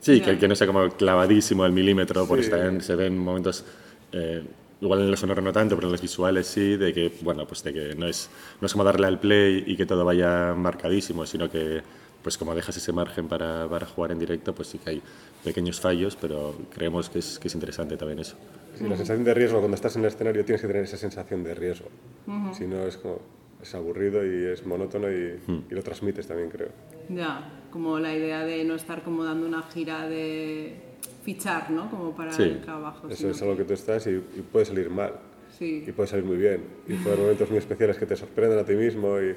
Sí, 0.00 0.22
que, 0.22 0.38
que, 0.38 0.48
no 0.48 0.54
sea 0.54 0.66
como 0.66 0.88
clavadísimo 0.88 1.64
al 1.64 1.72
milímetro, 1.72 2.26
porque 2.26 2.48
también 2.48 2.80
se 2.80 2.96
ven 2.96 3.18
momentos, 3.18 3.66
eh, 4.12 4.44
igual 4.80 5.00
en 5.00 5.10
lo 5.10 5.16
sonoro 5.18 5.42
no 5.42 5.52
tanto, 5.52 5.74
pero 5.74 5.88
en 5.88 5.92
los 5.92 6.00
visuales 6.00 6.46
sí, 6.46 6.78
de 6.78 6.94
que, 6.94 7.12
bueno, 7.20 7.46
pues 7.46 7.62
de 7.62 7.74
que 7.74 7.94
no 7.94 8.06
es, 8.06 8.30
no 8.62 8.66
es 8.66 8.72
como 8.72 8.84
darle 8.84 9.08
al 9.08 9.20
play 9.20 9.62
y 9.66 9.76
que 9.76 9.84
todo 9.84 10.06
vaya 10.06 10.54
marcadísimo, 10.54 11.26
sino 11.26 11.50
que, 11.50 11.82
pues 12.26 12.38
como 12.38 12.56
dejas 12.56 12.76
ese 12.76 12.92
margen 12.92 13.28
para, 13.28 13.68
para 13.68 13.86
jugar 13.86 14.10
en 14.10 14.18
directo, 14.18 14.52
pues 14.52 14.66
sí 14.66 14.78
que 14.78 14.90
hay 14.90 15.02
pequeños 15.44 15.80
fallos, 15.80 16.16
pero 16.20 16.56
creemos 16.74 17.08
que 17.08 17.20
es, 17.20 17.38
que 17.38 17.46
es 17.46 17.54
interesante 17.54 17.96
también 17.96 18.18
eso. 18.18 18.34
Sí, 18.74 18.82
la 18.82 18.96
sensación 18.96 19.22
de 19.22 19.32
riesgo, 19.32 19.60
cuando 19.60 19.76
estás 19.76 19.94
en 19.94 20.02
el 20.02 20.08
escenario 20.08 20.44
tienes 20.44 20.60
que 20.60 20.66
tener 20.66 20.82
esa 20.82 20.96
sensación 20.96 21.44
de 21.44 21.54
riesgo, 21.54 21.86
uh 22.26 22.30
-huh. 22.32 22.52
si 22.52 22.66
no 22.66 22.84
es 22.84 22.96
como 22.96 23.20
es 23.62 23.72
aburrido 23.76 24.26
y 24.26 24.44
es 24.46 24.66
monótono 24.66 25.08
y, 25.08 25.38
hmm. 25.46 25.66
y, 25.70 25.74
lo 25.76 25.84
transmites 25.84 26.26
también, 26.26 26.50
creo. 26.50 26.70
Ya, 27.10 27.48
como 27.70 28.00
la 28.00 28.12
idea 28.12 28.44
de 28.44 28.64
no 28.64 28.74
estar 28.74 29.04
como 29.04 29.22
dando 29.22 29.46
una 29.46 29.62
gira 29.62 30.08
de 30.08 30.74
fichar, 31.22 31.70
¿no? 31.70 31.88
Como 31.88 32.16
para 32.16 32.32
sí, 32.32 32.42
el 32.42 32.60
trabajo. 32.60 33.08
Eso 33.08 33.30
es 33.30 33.40
algo 33.40 33.56
que 33.56 33.62
tú 33.62 33.74
estás 33.74 34.04
y, 34.08 34.10
y 34.10 34.42
puede 34.50 34.64
salir 34.64 34.90
mal. 34.90 35.12
Sí. 35.56 35.84
Y 35.86 35.92
puede 35.92 36.08
salir 36.08 36.24
muy 36.24 36.38
bien. 36.38 36.60
Y 36.88 36.94
puede 36.94 37.10
haber 37.10 37.20
momentos 37.20 37.50
muy 37.50 37.58
especiales 37.58 37.96
que 37.96 38.06
te 38.06 38.16
sorprenden 38.16 38.58
a 38.58 38.64
ti 38.64 38.74
mismo 38.74 39.16
y, 39.20 39.36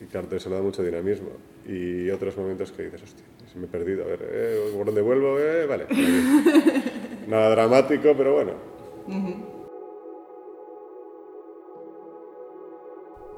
y 0.00 0.04
claro, 0.06 0.28
eso 0.34 0.48
le 0.48 0.56
da 0.56 0.62
mucho 0.62 0.82
dinamismo. 0.82 1.30
Y 1.66 2.08
otros 2.10 2.36
momentos 2.36 2.72
que 2.72 2.84
dices, 2.84 3.02
hostia, 3.02 3.24
se 3.52 3.58
me 3.58 3.66
he 3.66 3.68
perdido, 3.68 4.04
a 4.04 4.08
ver, 4.08 4.20
eh, 4.32 4.72
¿por 4.74 4.86
dónde 4.86 5.02
vuelvo? 5.02 5.38
Eh, 5.38 5.66
vale. 5.66 5.86
Nada 7.28 7.50
dramático, 7.50 8.14
pero 8.16 8.34
bueno. 8.34 8.52
Uh 9.06 9.12
-huh. 9.12 9.59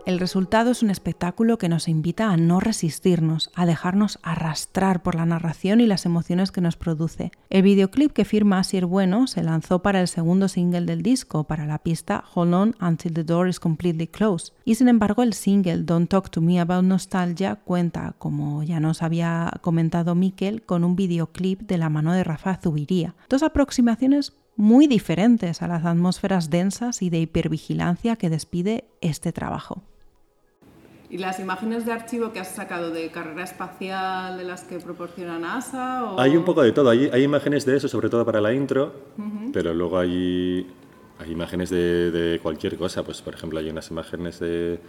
El 0.05 0.19
resultado 0.19 0.73
es 0.73 0.83
un 0.83 0.91
espectáculo 0.91 1.59
que 1.59 1.69
nos 1.69 1.87
invita 1.87 2.31
a 2.31 2.37
no 2.37 2.59
resistirnos, 2.59 3.51
a 3.55 3.67
dejarnos 3.67 4.19
arrastrar 4.25 5.01
por 5.01 5.15
la 5.15 5.27
narración 5.27 5.81
y 5.81 5.87
las 5.87 6.07
emociones 6.07 6.51
que 6.51 6.61
nos 6.61 6.75
produce. 6.75 7.31
El 7.51 7.63
videoclip 7.63 8.13
que 8.13 8.25
firma 8.25 8.59
Asier 8.59 8.85
Bueno 8.85 9.29
se 9.29 9.45
lanzó 9.45 9.81
para 9.81 10.01
el 10.01 10.09
segundo 10.09 10.49
single 10.49 10.87
del 10.87 11.03
disco, 11.03 11.45
para 11.45 11.67
la 11.67 11.79
pista 11.79 12.25
Hold 12.35 12.55
On 12.55 12.77
Until 12.81 13.15
the 13.15 13.23
Door 13.23 13.49
is 13.49 13.61
Completely 13.61 14.09
Closed. 14.09 14.53
Y 14.65 14.75
sin 14.75 14.89
embargo 14.89 15.23
el 15.23 15.35
single 15.35 15.85
Don't 15.85 16.11
Talk 16.11 16.31
to 16.31 16.41
Me 16.41 16.59
About 16.59 16.83
Nostalgia 16.83 17.61
cuenta, 17.65 18.17
como 18.19 18.65
ya 18.65 18.81
nos 18.81 19.03
había 19.03 19.53
comentado 19.61 20.17
Miquel, 20.17 20.63
con 20.63 20.83
un 20.83 20.97
videoclip 20.97 21.61
de 21.61 21.79
la 21.79 21.91
mano 21.91 22.13
de 22.13 22.25
Rafa 22.25 22.57
Zubiría. 22.57 23.15
Dos 23.29 23.45
aproximaciones 23.45 24.33
muy 24.57 24.89
diferentes 24.89 25.63
a 25.63 25.69
las 25.69 25.85
atmósferas 25.85 26.51
densas 26.51 27.03
y 27.03 27.09
de 27.11 27.21
hipervigilancia 27.21 28.17
que 28.17 28.31
despide 28.31 28.89
este 29.01 29.33
trabajo. 29.33 29.83
¿Y 31.13 31.19
las 31.19 31.39
imágenes 31.41 31.85
de 31.85 31.93
archivo 31.93 32.33
que 32.33 32.41
has 32.41 32.55
sacado 32.55 32.91
de 32.91 33.11
carrera 33.11 33.45
espacial 33.45 34.39
de 34.39 34.45
las 34.45 34.65
que 34.65 34.79
proporciona 34.79 35.39
NASA? 35.39 36.07
O... 36.07 36.19
Hay 36.19 36.39
un 36.39 36.43
poco 36.43 36.63
de 36.63 36.73
todo. 36.73 36.89
Hay, 36.89 37.11
hay, 37.13 37.23
imágenes 37.23 37.67
de 37.67 37.77
eso, 37.77 37.87
sobre 37.87 38.09
todo 38.09 38.25
para 38.25 38.41
la 38.41 38.55
intro, 38.55 38.95
uh 39.19 39.21
-huh. 39.21 39.51
pero 39.53 39.75
luego 39.75 39.99
hay, 39.99 40.67
hay 41.19 41.31
imágenes 41.31 41.69
de, 41.69 42.11
de, 42.11 42.39
cualquier 42.39 42.79
cosa. 42.79 43.03
Pues, 43.03 43.21
por 43.21 43.35
ejemplo, 43.35 43.59
hay 43.59 43.69
unas 43.69 43.91
imágenes 43.91 44.41
de, 44.41 44.81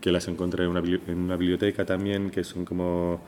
que 0.00 0.12
las 0.12 0.28
encontré 0.28 0.66
en 0.66 0.70
una, 0.70 0.78
en 0.78 1.18
una 1.18 1.34
biblioteca 1.34 1.84
también, 1.84 2.30
que 2.30 2.44
son 2.44 2.64
como 2.64 3.20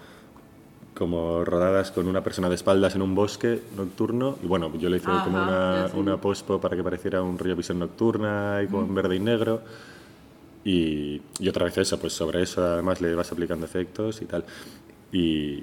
como 0.94 1.44
rodadas 1.44 1.92
con 1.92 2.08
una 2.08 2.22
persona 2.22 2.48
de 2.48 2.56
espaldas 2.56 2.94
en 2.96 3.02
un 3.02 3.14
bosque 3.16 3.62
nocturno. 3.76 4.36
Y 4.42 4.46
bueno, 4.46 4.72
yo 4.78 4.88
le 4.88 4.98
hice 4.98 5.08
Ajá, 5.08 5.24
como 5.24 5.42
una, 5.42 5.86
una 5.94 6.20
pospo 6.20 6.60
para 6.60 6.76
que 6.76 6.82
pareciera 6.82 7.22
un 7.22 7.38
rollo 7.38 7.54
visión 7.54 7.78
nocturna 7.78 8.60
y 8.64 8.66
con 8.68 8.90
mm. 8.90 8.94
verde 8.94 9.16
y 9.16 9.20
negro. 9.20 9.62
Y, 10.64 11.22
y, 11.38 11.48
otra 11.48 11.64
vez 11.64 11.78
eso, 11.78 11.98
pues 11.98 12.12
sobre 12.12 12.42
eso 12.42 12.62
además 12.62 13.00
le 13.00 13.14
vas 13.14 13.30
aplicando 13.32 13.64
efectos 13.64 14.20
y 14.22 14.24
tal. 14.26 14.44
Y, 15.12 15.60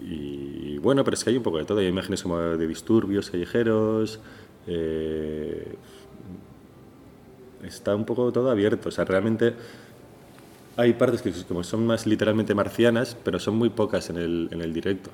y, 0.00 0.78
bueno, 0.78 1.04
pero 1.04 1.14
es 1.14 1.24
que 1.24 1.30
hay 1.30 1.36
un 1.36 1.42
poco 1.42 1.58
de 1.58 1.64
todo. 1.64 1.80
Hay 1.80 1.86
imágenes 1.86 2.22
como 2.22 2.38
de 2.38 2.66
disturbios 2.66 3.30
callejeros. 3.30 4.20
Eh, 4.66 5.74
está 7.64 7.94
un 7.94 8.04
poco 8.04 8.32
todo 8.32 8.50
abierto. 8.50 8.88
O 8.88 8.92
sea, 8.92 9.04
realmente 9.04 9.54
hay 10.76 10.94
partes 10.94 11.22
que 11.22 11.32
como 11.46 11.62
son 11.62 11.86
más 11.86 12.06
literalmente 12.06 12.54
marcianas, 12.54 13.16
pero 13.22 13.38
son 13.38 13.56
muy 13.56 13.68
pocas 13.68 14.10
en 14.10 14.16
el, 14.16 14.48
en 14.50 14.62
el 14.62 14.72
directo. 14.72 15.10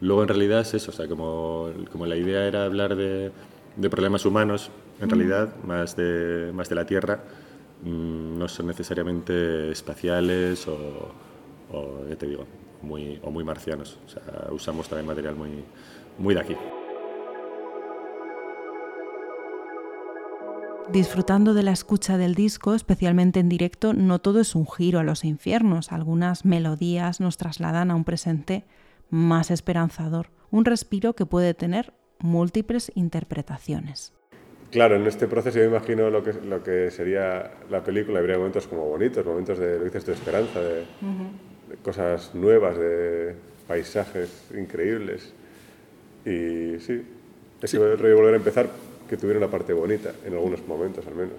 Luego 0.00 0.22
en 0.22 0.28
realidad 0.28 0.60
es 0.60 0.72
eso, 0.74 0.92
o 0.92 0.94
sea, 0.94 1.06
como, 1.08 1.70
como 1.92 2.06
la 2.06 2.16
idea 2.16 2.46
era 2.46 2.64
hablar 2.64 2.96
de, 2.96 3.30
de 3.76 3.90
problemas 3.90 4.24
humanos, 4.24 4.70
en 4.98 5.08
mm. 5.08 5.10
realidad, 5.10 5.54
más 5.64 5.94
de, 5.94 6.50
más 6.54 6.70
de 6.70 6.74
la 6.74 6.86
Tierra, 6.86 7.20
no 7.84 8.48
son 8.48 8.66
necesariamente 8.66 9.70
espaciales 9.70 10.66
o, 10.68 11.12
te 12.18 12.26
digo, 12.26 12.44
muy, 12.82 13.20
o 13.22 13.30
muy 13.30 13.44
marcianos. 13.44 13.98
Usamos 14.50 14.88
también 14.88 15.06
material 15.06 15.36
muy, 15.36 15.64
muy 16.18 16.34
de 16.34 16.40
aquí. 16.40 16.56
Disfrutando 20.92 21.54
de 21.54 21.62
la 21.62 21.70
escucha 21.70 22.18
del 22.18 22.34
disco, 22.34 22.74
especialmente 22.74 23.38
en 23.38 23.48
directo, 23.48 23.92
no 23.92 24.18
todo 24.18 24.40
es 24.40 24.56
un 24.56 24.66
giro 24.66 24.98
a 24.98 25.04
los 25.04 25.24
infiernos. 25.24 25.92
Algunas 25.92 26.44
melodías 26.44 27.20
nos 27.20 27.36
trasladan 27.36 27.92
a 27.92 27.94
un 27.94 28.02
presente 28.02 28.64
más 29.08 29.52
esperanzador, 29.52 30.30
un 30.50 30.64
respiro 30.64 31.14
que 31.14 31.26
puede 31.26 31.54
tener 31.54 31.94
múltiples 32.18 32.90
interpretaciones. 32.96 34.12
Claro, 34.70 34.96
en 34.96 35.06
este 35.06 35.26
proceso 35.26 35.58
yo 35.58 35.64
me 35.68 35.76
imagino 35.76 36.10
lo 36.10 36.22
que, 36.22 36.32
lo 36.32 36.62
que 36.62 36.90
sería 36.90 37.50
la 37.70 37.82
película, 37.82 38.20
habría 38.20 38.36
momentos 38.38 38.66
como 38.68 38.86
bonitos, 38.88 39.26
momentos 39.26 39.58
de, 39.58 39.78
lo 39.78 39.84
dices, 39.84 40.06
de 40.06 40.12
esperanza, 40.12 40.60
de, 40.60 40.80
uh 40.80 41.06
-huh. 41.06 41.70
de 41.70 41.76
cosas 41.82 42.34
nuevas, 42.34 42.78
de 42.78 43.34
paisajes 43.66 44.30
increíbles. 44.56 45.32
Y 46.24 46.78
sí, 46.80 47.02
ese 47.62 47.68
sí. 47.68 47.78
volver 47.78 48.34
a 48.34 48.36
empezar 48.36 48.68
que 49.08 49.16
tuviera 49.16 49.38
una 49.38 49.50
parte 49.50 49.72
bonita, 49.72 50.12
en 50.24 50.34
algunos 50.34 50.66
momentos 50.68 51.04
al 51.06 51.16
menos. 51.16 51.34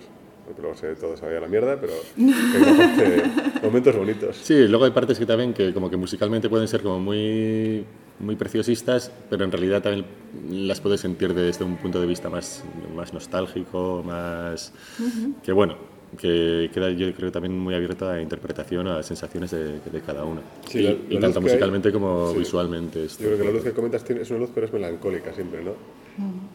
Porque 0.45 0.61
luego 0.61 0.75
se 0.75 0.95
todo 0.95 1.15
se 1.15 1.25
vaya 1.25 1.38
a 1.38 1.41
la 1.41 1.47
mierda, 1.47 1.79
pero 1.79 1.93
hay 2.17 3.61
momentos 3.63 3.95
bonitos. 3.95 4.35
Sí, 4.38 4.67
luego 4.67 4.85
hay 4.85 4.91
partes 4.91 5.17
que 5.17 5.25
también 5.25 5.53
que 5.53 5.73
como 5.73 5.89
que 5.89 5.95
musicalmente 5.95 6.50
pueden 6.50 6.67
ser 6.67 6.81
como 6.81 7.00
muy, 7.00 7.85
muy 8.21 8.35
preciosistas, 8.35 9.11
pero 9.29 9.43
en 9.43 9.51
realidad 9.51 9.81
también 9.81 10.05
las 10.67 10.79
puedes 10.79 11.01
sentir 11.01 11.33
desde 11.33 11.63
un 11.63 11.77
punto 11.77 11.99
de 11.99 12.07
vista 12.07 12.29
más, 12.29 12.63
más 12.95 13.13
nostálgico, 13.13 14.03
más... 14.05 14.73
Uh 14.99 15.03
-huh. 15.03 15.41
que 15.41 15.51
bueno, 15.51 15.75
que 16.17 16.69
queda 16.73 16.91
yo 16.91 17.13
creo 17.13 17.31
también 17.31 17.57
muy 17.57 17.73
abierto 17.73 18.09
a 18.09 18.21
interpretación, 18.21 18.87
a 18.87 19.01
sensaciones 19.01 19.51
de, 19.51 19.79
de 19.79 20.01
cada 20.05 20.23
uno. 20.25 20.41
Sí, 20.67 20.79
y, 20.79 20.83
la, 20.83 20.91
y 21.09 21.13
la 21.15 21.19
tanto 21.21 21.41
musicalmente 21.41 21.87
hay, 21.87 21.93
como 21.93 22.31
sí. 22.31 22.39
visualmente. 22.39 23.07
Yo 23.07 23.17
creo 23.17 23.37
que 23.37 23.43
la 23.45 23.51
luz 23.51 23.63
que 23.63 23.71
comentas 23.71 24.03
tiene, 24.03 24.21
es 24.21 24.29
una 24.29 24.39
luz, 24.39 24.49
pero 24.53 24.65
es 24.65 24.73
melancólica 24.73 25.33
siempre, 25.33 25.63
¿no? 25.63 25.71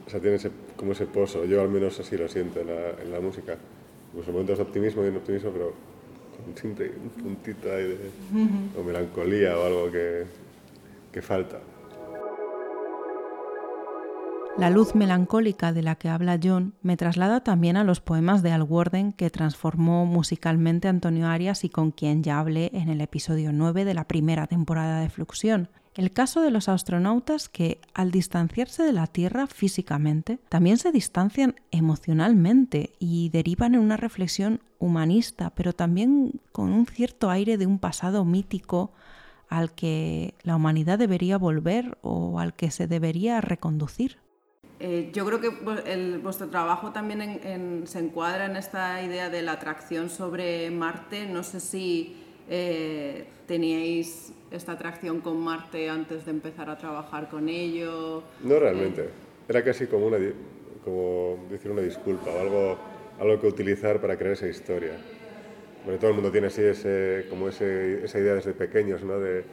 O 0.06 0.10
sea, 0.10 0.20
tiene 0.20 0.36
ese, 0.36 0.50
como 0.76 0.92
ese 0.92 1.06
pozo. 1.06 1.44
Yo 1.46 1.62
al 1.62 1.70
menos 1.70 1.98
así 1.98 2.16
lo 2.16 2.28
siento 2.28 2.60
en 2.60 2.66
la, 2.66 2.90
en 3.02 3.10
la 3.10 3.20
música. 3.20 3.56
Pues 4.12 4.28
momentos 4.28 4.58
de 4.58 4.64
optimismo 4.64 5.02
y 5.02 5.10
de 5.10 5.16
optimismo, 5.16 5.50
pero 5.50 5.72
con 6.36 6.56
siempre 6.56 6.92
un 7.02 7.22
puntito 7.22 7.72
ahí 7.72 7.84
de 7.84 7.98
o 8.78 8.84
melancolía 8.84 9.58
o 9.58 9.64
algo 9.64 9.90
que, 9.90 10.24
falta. 11.22 11.60
La 14.58 14.70
luz 14.70 14.94
melancólica 14.94 15.74
de 15.74 15.82
la 15.82 15.96
que 15.96 16.08
habla 16.08 16.40
John 16.42 16.72
me 16.80 16.96
traslada 16.96 17.44
también 17.44 17.76
a 17.76 17.84
los 17.84 18.00
poemas 18.00 18.42
de 18.42 18.52
Al 18.52 18.62
Warden 18.62 19.12
que 19.12 19.28
transformó 19.28 20.06
musicalmente 20.06 20.88
Antonio 20.88 21.26
Arias 21.26 21.62
y 21.64 21.68
con 21.68 21.90
quien 21.90 22.22
ya 22.22 22.38
hablé 22.38 22.70
en 22.72 22.88
el 22.88 23.02
episodio 23.02 23.52
9 23.52 23.84
de 23.84 23.92
la 23.92 24.04
primera 24.04 24.46
temporada 24.46 25.00
de 25.00 25.10
Fluxión. 25.10 25.68
El 25.94 26.10
caso 26.10 26.40
de 26.40 26.50
los 26.50 26.70
astronautas 26.70 27.50
que, 27.50 27.80
al 27.92 28.10
distanciarse 28.10 28.82
de 28.82 28.94
la 28.94 29.06
Tierra 29.06 29.46
físicamente, 29.46 30.38
también 30.48 30.78
se 30.78 30.90
distancian 30.90 31.56
emocionalmente 31.70 32.94
y 32.98 33.28
derivan 33.28 33.74
en 33.74 33.80
una 33.80 33.98
reflexión 33.98 34.60
humanista, 34.78 35.50
pero 35.50 35.74
también 35.74 36.40
con 36.52 36.72
un 36.72 36.86
cierto 36.86 37.28
aire 37.28 37.58
de 37.58 37.66
un 37.66 37.78
pasado 37.78 38.24
mítico 38.24 38.92
al 39.48 39.72
que 39.72 40.34
la 40.42 40.56
humanidad 40.56 40.98
debería 40.98 41.38
volver 41.38 41.98
o 42.02 42.38
al 42.40 42.54
que 42.54 42.70
se 42.70 42.86
debería 42.86 43.40
reconducir. 43.40 44.18
Eh, 44.78 45.10
yo 45.14 45.24
creo 45.24 45.40
que 45.40 45.50
el, 45.90 46.18
vuestro 46.18 46.48
trabajo 46.48 46.92
también 46.92 47.22
en, 47.22 47.40
en, 47.46 47.86
se 47.86 47.98
encuadra 47.98 48.44
en 48.46 48.56
esta 48.56 49.02
idea 49.02 49.30
de 49.30 49.42
la 49.42 49.52
atracción 49.52 50.10
sobre 50.10 50.70
Marte. 50.70 51.26
No 51.26 51.42
sé 51.42 51.60
si 51.60 52.16
eh, 52.48 53.26
teníais 53.46 54.32
esta 54.50 54.72
atracción 54.72 55.20
con 55.20 55.38
Marte 55.38 55.88
antes 55.88 56.24
de 56.24 56.30
empezar 56.30 56.70
a 56.70 56.78
trabajar 56.78 57.28
con 57.28 57.48
ello? 57.48 58.22
No 58.42 58.58
realmente. 58.58 59.08
Era 59.48 59.64
casi 59.64 59.86
como, 59.86 60.06
una, 60.06 60.18
como 60.84 61.46
decir 61.50 61.70
una 61.70 61.82
disculpa 61.82 62.30
o 62.30 62.40
algo, 62.40 62.78
algo 63.20 63.40
que 63.40 63.46
utilizar 63.46 64.00
para 64.00 64.16
crear 64.16 64.34
esa 64.34 64.48
historia. 64.48 64.96
Porque 65.86 66.00
todo 66.00 66.10
el 66.10 66.16
mundo 66.16 66.32
tiene 66.32 66.48
así 66.48 66.62
ese, 66.62 67.26
como 67.30 67.48
ese, 67.48 68.04
esa 68.04 68.18
idea 68.18 68.34
desde 68.34 68.52
pequeños, 68.54 69.04
¿no? 69.04 69.20
De 69.20 69.44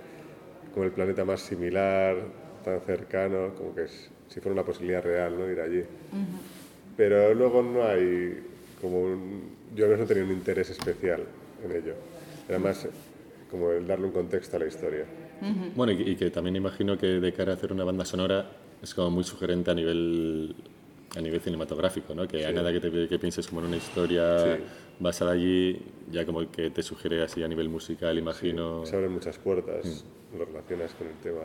como 0.73 0.83
el 0.83 0.91
planeta 0.91 1.23
más 1.23 1.41
similar, 1.41 2.17
tan 2.65 2.81
cercano, 2.81 3.53
como 3.55 3.75
que 3.75 3.83
es, 3.83 4.09
si 4.29 4.39
fuera 4.39 4.53
una 4.53 4.65
posibilidad 4.65 5.03
real, 5.03 5.37
¿no? 5.37 5.47
Ir 5.47 5.59
allí. 5.61 5.83
Pero 6.97 7.35
luego 7.35 7.61
no 7.61 7.83
hay 7.83 8.43
como 8.81 9.01
un, 9.01 9.43
yo 9.75 9.95
no 9.95 10.05
tenía 10.05 10.23
un 10.23 10.31
interés 10.31 10.71
especial 10.71 11.21
en 11.63 11.71
ello. 11.71 11.93
Era 12.49 12.57
más 12.57 12.87
como 13.51 13.69
el 13.69 13.85
darle 13.85 14.07
un 14.07 14.11
contexto 14.11 14.57
a 14.57 14.59
la 14.61 14.65
historia. 14.65 15.05
Bueno, 15.75 15.91
y, 15.91 16.15
que 16.15 16.31
también 16.31 16.55
imagino 16.55 16.97
que 16.97 17.05
de 17.05 17.33
cara 17.33 17.51
a 17.51 17.55
hacer 17.55 17.71
una 17.71 17.83
banda 17.83 18.05
sonora 18.05 18.49
es 18.81 18.91
como 18.95 19.11
muy 19.11 19.23
sugerente 19.23 19.69
a 19.69 19.75
nivel 19.75 20.55
a 21.15 21.21
nivel 21.21 21.39
cinematográfico, 21.41 22.15
¿no? 22.15 22.27
Que 22.27 22.43
a 22.43 22.51
nada 22.51 22.71
que, 22.73 22.79
te, 22.79 23.07
que 23.07 23.19
pienses 23.19 23.45
como 23.45 23.61
en 23.61 23.67
una 23.67 23.77
historia 23.77 24.57
basada 24.99 25.31
allí, 25.31 25.81
ya 26.11 26.25
como 26.25 26.49
que 26.51 26.69
te 26.69 26.83
sugiere 26.83 27.23
así 27.23 27.43
a 27.43 27.47
nivel 27.47 27.69
musical, 27.69 28.17
imagino. 28.17 28.85
Se 28.85 28.95
abren 28.95 29.11
muchas 29.11 29.37
puertas, 29.37 30.05
mm. 30.33 30.37
lo 30.37 30.45
relacionas 30.45 30.93
con 30.93 31.07
el 31.07 31.15
tema 31.15 31.41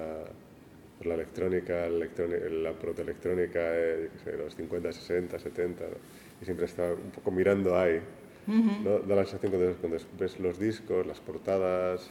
la 1.05 1.15
electrónica, 1.15 1.89
la 1.89 2.73
protoelectrónica 2.73 3.61
eh, 3.63 4.11
de 4.25 4.37
los 4.37 4.55
50, 4.57 4.93
60, 4.93 5.39
70, 5.39 5.85
y 6.41 6.45
siempre 6.45 6.67
está 6.67 6.93
un 6.93 7.11
poco 7.11 7.31
mirando 7.31 7.79
ahí. 7.79 8.01
¿no? 8.47 9.01
Da 9.01 9.15
la 9.15 9.25
sensación 9.25 9.53
cuando, 9.53 9.77
cuando, 9.77 9.99
ves 10.19 10.41
los 10.41 10.59
discos, 10.59 11.07
las 11.07 11.21
portadas, 11.21 12.11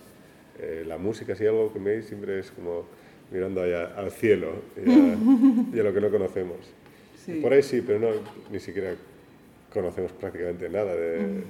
eh, 0.60 0.84
la 0.88 0.98
música, 0.98 1.36
si 1.36 1.46
algo 1.46 1.74
que 1.74 1.80
me 1.80 2.02
siempre 2.04 2.40
es 2.40 2.52
como 2.52 2.86
mirando 3.32 3.62
allá 3.62 3.94
al 3.98 4.12
cielo 4.12 4.54
y 4.78 5.80
a, 5.80 5.84
lo 5.84 5.94
que 5.94 6.00
no 6.00 6.10
conocemos. 6.10 6.58
Por 7.42 7.52
ahí 7.52 7.62
sí, 7.62 7.84
pero 7.86 8.00
no, 8.00 8.08
ni 8.52 8.60
siquiera 8.60 8.96
conocemos 9.78 10.12
prácticamente 10.14 10.70
nada. 10.70 10.94
De, 10.96 11.44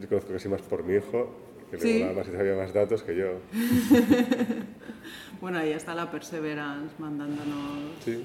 Yo 0.00 0.08
conozco 0.08 0.32
casi 0.32 0.48
más 0.48 0.62
por 0.62 0.82
mi 0.82 0.94
hijo, 0.94 1.30
que 1.70 1.76
le 1.76 1.98
le 2.06 2.14
más 2.14 2.26
y 2.28 2.32
sabía 2.32 2.56
más 2.56 2.72
datos 2.72 3.02
que 3.02 3.16
yo. 3.16 3.26
bueno, 5.40 5.58
ahí 5.58 5.72
está 5.72 5.94
la 5.94 6.10
Perseverance 6.10 6.94
mandándonos 6.98 8.24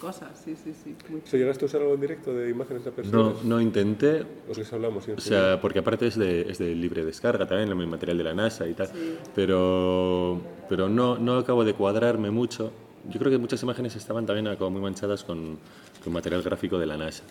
cosas, 0.00 0.28
sí, 0.44 0.54
sí, 0.62 0.74
sí. 0.84 0.94
¿Llegaste 1.36 1.64
a 1.64 1.66
usar 1.66 1.80
algo 1.80 1.94
en 1.94 2.00
directo 2.00 2.34
de 2.34 2.50
imágenes 2.50 2.84
de 2.84 2.90
Perseverance? 2.90 3.44
No, 3.44 3.56
no 3.56 3.60
intenté. 3.60 4.26
¿Os 4.48 4.58
les 4.58 4.70
hablamos? 4.72 5.08
O 5.08 5.20
sea, 5.20 5.58
porque 5.60 5.78
aparte 5.78 6.08
es 6.08 6.18
de, 6.18 6.42
es 6.42 6.58
de 6.58 6.74
libre 6.74 7.04
descarga 7.04 7.46
también, 7.46 7.68
el 7.70 7.86
material 7.86 8.18
de 8.18 8.24
la 8.24 8.34
NASA 8.34 8.66
y 8.66 8.74
tal. 8.74 8.90
Pero, 9.34 10.40
pero 10.68 10.88
no, 10.88 11.18
no 11.18 11.38
acabo 11.38 11.64
de 11.64 11.72
cuadrarme 11.72 12.30
mucho. 12.30 12.72
Yo 13.08 13.18
creo 13.20 13.30
que 13.30 13.38
muchas 13.38 13.62
imágenes 13.62 13.94
estaban 13.96 14.26
también 14.26 14.54
como 14.56 14.70
muy 14.72 14.82
manchadas 14.82 15.22
con, 15.24 15.58
con 16.02 16.12
material 16.12 16.42
gráfico 16.42 16.78
de 16.78 16.86
la 16.86 16.96
NASA. 16.96 17.22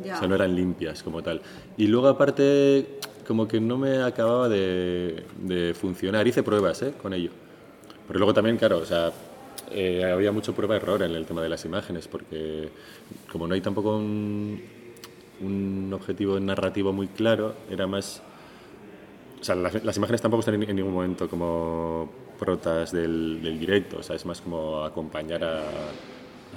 O 0.00 0.04
sea, 0.04 0.26
no 0.26 0.34
eran 0.34 0.54
limpias 0.54 1.02
como 1.02 1.22
tal. 1.22 1.40
Y 1.76 1.86
luego 1.86 2.08
aparte, 2.08 2.98
como 3.26 3.46
que 3.46 3.60
no 3.60 3.78
me 3.78 4.02
acababa 4.02 4.48
de, 4.48 5.24
de 5.40 5.74
funcionar. 5.74 6.26
Hice 6.26 6.42
pruebas 6.42 6.82
¿eh? 6.82 6.94
con 7.00 7.12
ello. 7.14 7.30
Pero 8.06 8.18
luego 8.18 8.34
también, 8.34 8.56
claro, 8.56 8.78
o 8.78 8.84
sea, 8.84 9.12
eh, 9.70 10.04
había 10.04 10.32
mucho 10.32 10.54
prueba-error 10.54 11.02
en 11.02 11.12
el 11.12 11.24
tema 11.24 11.42
de 11.42 11.48
las 11.48 11.64
imágenes, 11.64 12.06
porque 12.08 12.68
como 13.30 13.46
no 13.46 13.54
hay 13.54 13.60
tampoco 13.60 13.96
un, 13.96 14.62
un 15.40 15.92
objetivo 15.92 16.38
narrativo 16.38 16.92
muy 16.92 17.08
claro, 17.08 17.54
era 17.70 17.86
más... 17.86 18.22
O 19.40 19.44
sea, 19.44 19.54
las, 19.54 19.84
las 19.84 19.96
imágenes 19.96 20.22
tampoco 20.22 20.40
están 20.40 20.62
en, 20.62 20.76
ningún 20.76 20.94
momento 20.94 21.28
como 21.28 22.10
protas 22.38 22.92
del, 22.92 23.42
del, 23.42 23.58
directo, 23.58 23.98
o 23.98 24.02
sea, 24.02 24.16
es 24.16 24.24
más 24.24 24.40
como 24.40 24.82
acompañar 24.82 25.44
a, 25.44 25.60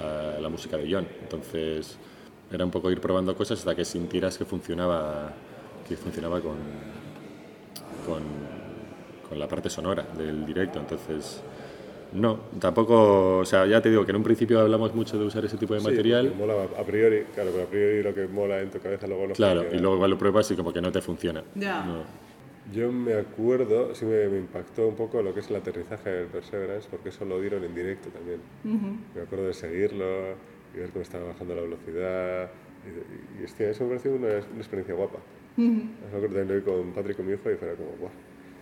a 0.00 0.40
la 0.40 0.48
música 0.48 0.76
de 0.78 0.90
John. 0.90 1.06
Entonces, 1.20 1.98
era 2.50 2.64
un 2.64 2.70
poco 2.70 2.90
ir 2.90 3.00
probando 3.00 3.36
cosas 3.36 3.58
hasta 3.58 3.74
que 3.74 3.84
sintieras 3.84 4.38
que 4.38 4.44
funcionaba, 4.44 5.32
que 5.86 5.96
funcionaba 5.96 6.40
con, 6.40 6.56
con, 8.06 8.22
con 9.28 9.38
la 9.38 9.48
parte 9.48 9.68
sonora 9.68 10.06
del 10.16 10.46
directo. 10.46 10.78
Entonces, 10.78 11.42
no, 12.12 12.38
tampoco, 12.58 13.38
o 13.38 13.44
sea, 13.44 13.66
ya 13.66 13.82
te 13.82 13.90
digo 13.90 14.04
que 14.04 14.12
en 14.12 14.16
un 14.16 14.22
principio 14.22 14.60
hablamos 14.60 14.94
mucho 14.94 15.18
de 15.18 15.26
usar 15.26 15.44
ese 15.44 15.56
tipo 15.56 15.74
de 15.74 15.80
material. 15.80 16.32
Mola 16.36 16.54
a 16.78 16.82
priori, 16.84 17.24
claro, 17.34 17.50
pero 17.52 17.64
a 17.64 17.66
priori 17.66 18.02
lo 18.02 18.14
que 18.14 18.26
mola 18.26 18.60
en 18.60 18.70
tu 18.70 18.78
cabeza 18.80 19.06
luego 19.06 19.28
no 19.28 19.34
Claro, 19.34 19.66
y 19.70 19.78
luego 19.78 19.96
igual 19.96 20.10
lo 20.10 20.18
pruebas 20.18 20.50
y 20.50 20.56
como 20.56 20.72
que 20.72 20.80
no 20.80 20.90
te 20.90 21.02
funciona. 21.02 21.44
Ya. 21.54 21.86
Yo 22.72 22.92
me 22.92 23.14
acuerdo, 23.14 23.94
sí 23.94 24.04
me, 24.04 24.24
impactó 24.38 24.88
un 24.88 24.94
poco 24.94 25.22
lo 25.22 25.32
que 25.32 25.40
es 25.40 25.50
el 25.50 25.56
aterrizaje 25.56 26.10
del 26.10 26.26
Perseverance, 26.26 26.88
porque 26.90 27.10
eso 27.10 27.24
lo 27.24 27.40
dieron 27.40 27.64
en 27.64 27.74
directo 27.74 28.08
también. 28.08 28.40
Me 29.14 29.22
acuerdo 29.22 29.46
de 29.46 29.54
seguirlo 29.54 30.04
y 30.74 30.78
ver 30.78 30.90
cómo 30.90 31.02
estaba 31.02 31.28
bajando 31.28 31.54
la 31.54 31.62
velocidad. 31.62 32.50
Y, 33.40 33.44
hostia, 33.44 33.70
eso 33.70 33.84
me 33.84 33.90
pareció 33.90 34.12
una, 34.14 34.28
una 34.28 34.58
experiencia 34.58 34.94
guapa. 34.94 35.18
Me 35.56 35.88
acuerdo 36.06 36.26
también 36.26 36.48
lo 36.48 36.54
vi 36.54 36.60
con 36.62 36.92
Patrick, 36.92 37.16
con 37.16 37.26
mi 37.26 37.32
hijo, 37.32 37.50
y 37.50 37.56
fue 37.56 37.74
como, 37.74 37.90
guau, 37.98 38.10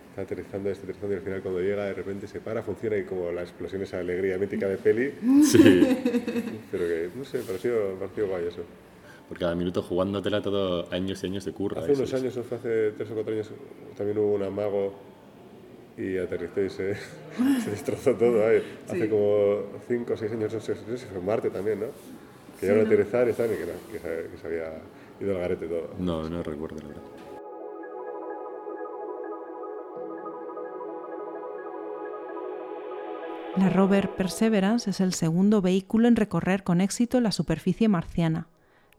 está 0.09 0.23
aterrizando, 0.23 0.69
está 0.71 0.83
aterrizando, 0.83 1.13
y 1.13 1.17
al 1.17 1.23
final 1.23 1.41
cuando 1.43 1.61
llega 1.61 1.85
de 1.85 1.93
repente 1.93 2.27
se 2.27 2.39
para, 2.39 2.63
funciona 2.63 2.97
y 2.97 3.03
como 3.03 3.31
la 3.31 3.43
explosión, 3.43 3.83
esa 3.83 3.99
alegría 3.99 4.37
mítica 4.37 4.67
de 4.67 4.77
peli. 4.77 5.13
Sí. 5.43 5.97
Pero 6.71 6.87
que, 6.87 7.09
no 7.15 7.23
sé, 7.23 7.39
pareció, 7.39 7.95
pareció 7.99 8.27
guay 8.27 8.47
eso. 8.47 8.63
Por 9.29 9.37
cada 9.37 9.53
minuto 9.55 9.83
jugándotela 9.83 10.41
todo 10.41 10.91
años 10.91 11.23
y 11.23 11.27
años 11.27 11.45
de 11.45 11.51
curra. 11.51 11.81
Hace 11.81 11.93
unos 11.93 12.13
años, 12.13 12.33
fue 12.33 12.57
hace 12.57 12.91
tres 12.93 13.11
o 13.11 13.13
cuatro 13.13 13.33
años, 13.33 13.51
también 13.95 14.17
hubo 14.17 14.33
un 14.33 14.43
amago 14.43 14.93
y 15.97 16.17
aterrizó 16.17 16.61
y 16.61 16.69
se, 16.69 16.95
se 17.63 17.71
destrozó 17.71 18.13
todo. 18.13 18.45
Ahí. 18.45 18.61
Hace 18.87 19.09
como 19.09 19.63
cinco 19.87 20.13
o 20.13 20.17
seis 20.17 20.31
años, 20.31 20.53
no 20.53 20.59
sé, 20.59 20.75
si 20.75 21.05
fue 21.05 21.21
Marte 21.21 21.49
también, 21.49 21.79
¿no? 21.79 21.87
Que 22.59 22.65
sí, 22.65 22.65
iban 22.67 22.79
a 22.79 22.83
aterrizar 22.83 23.27
y 23.27 23.31
estaban 23.31 23.51
y 23.53 23.57
que, 23.57 23.65
no, 23.65 23.73
que, 23.91 23.99
se, 23.99 24.29
que 24.29 24.37
se 24.37 24.47
había 24.47 24.81
ido 25.19 25.35
al 25.35 25.41
garete 25.41 25.67
todo. 25.67 25.89
No, 25.99 26.29
no 26.29 26.43
recuerdo 26.43 26.77
la 26.81 26.87
verdad. 26.87 27.03
La 33.57 33.69
rover 33.71 34.11
Perseverance 34.11 34.91
es 34.91 35.01
el 35.01 35.15
segundo 35.15 35.63
vehículo 35.63 36.07
en 36.07 36.15
recorrer 36.15 36.63
con 36.63 36.79
éxito 36.79 37.19
la 37.21 37.31
superficie 37.31 37.87
marciana. 37.87 38.47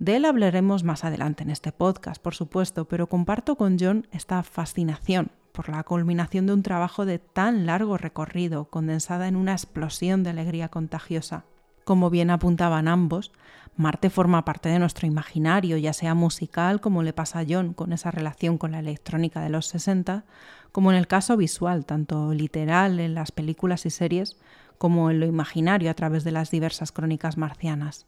De 0.00 0.16
él 0.16 0.24
hablaremos 0.24 0.82
más 0.82 1.04
adelante 1.04 1.44
en 1.44 1.50
este 1.50 1.70
podcast, 1.70 2.20
por 2.20 2.34
supuesto, 2.34 2.87
pero 2.87 3.08
comparto 3.08 3.54
con 3.54 3.76
John 3.78 4.08
esta 4.11 4.42
fascinación 4.42 5.30
por 5.59 5.71
la 5.71 5.83
culminación 5.83 6.47
de 6.47 6.53
un 6.53 6.62
trabajo 6.62 7.05
de 7.05 7.18
tan 7.18 7.66
largo 7.66 7.99
recorrido, 7.99 8.66
condensada 8.66 9.27
en 9.27 9.35
una 9.35 9.55
explosión 9.55 10.23
de 10.23 10.31
alegría 10.31 10.68
contagiosa. 10.68 11.47
Como 11.83 12.11
bien 12.11 12.31
apuntaban 12.31 12.87
ambos, 12.87 13.33
Marte 13.77 14.09
forma 14.09 14.44
parte 14.44 14.68
de 14.68 14.79
nuestro 14.79 15.09
imaginario, 15.09 15.77
ya 15.77 15.92
sea 15.92 16.14
musical, 16.14 16.81
como 16.81 17.03
le 17.03 17.12
pasa 17.12 17.40
a 17.40 17.44
John 17.49 17.73
con 17.73 17.92
esa 17.92 18.12
relación 18.12 18.57
con 18.57 18.71
la 18.71 18.79
electrónica 18.79 19.40
de 19.40 19.49
los 19.49 19.66
60, 19.66 20.23
como 20.71 20.92
en 20.92 20.97
el 20.97 21.09
caso 21.09 21.37
visual, 21.37 21.85
tanto 21.87 22.33
literal 22.33 23.01
en 23.01 23.14
las 23.14 23.33
películas 23.33 23.85
y 23.85 23.90
series, 23.90 24.37
como 24.79 25.11
en 25.11 25.18
lo 25.18 25.27
imaginario 25.27 25.90
a 25.90 25.94
través 25.94 26.23
de 26.23 26.31
las 26.31 26.53
diversas 26.53 26.92
crónicas 26.92 27.37
marcianas. 27.37 28.07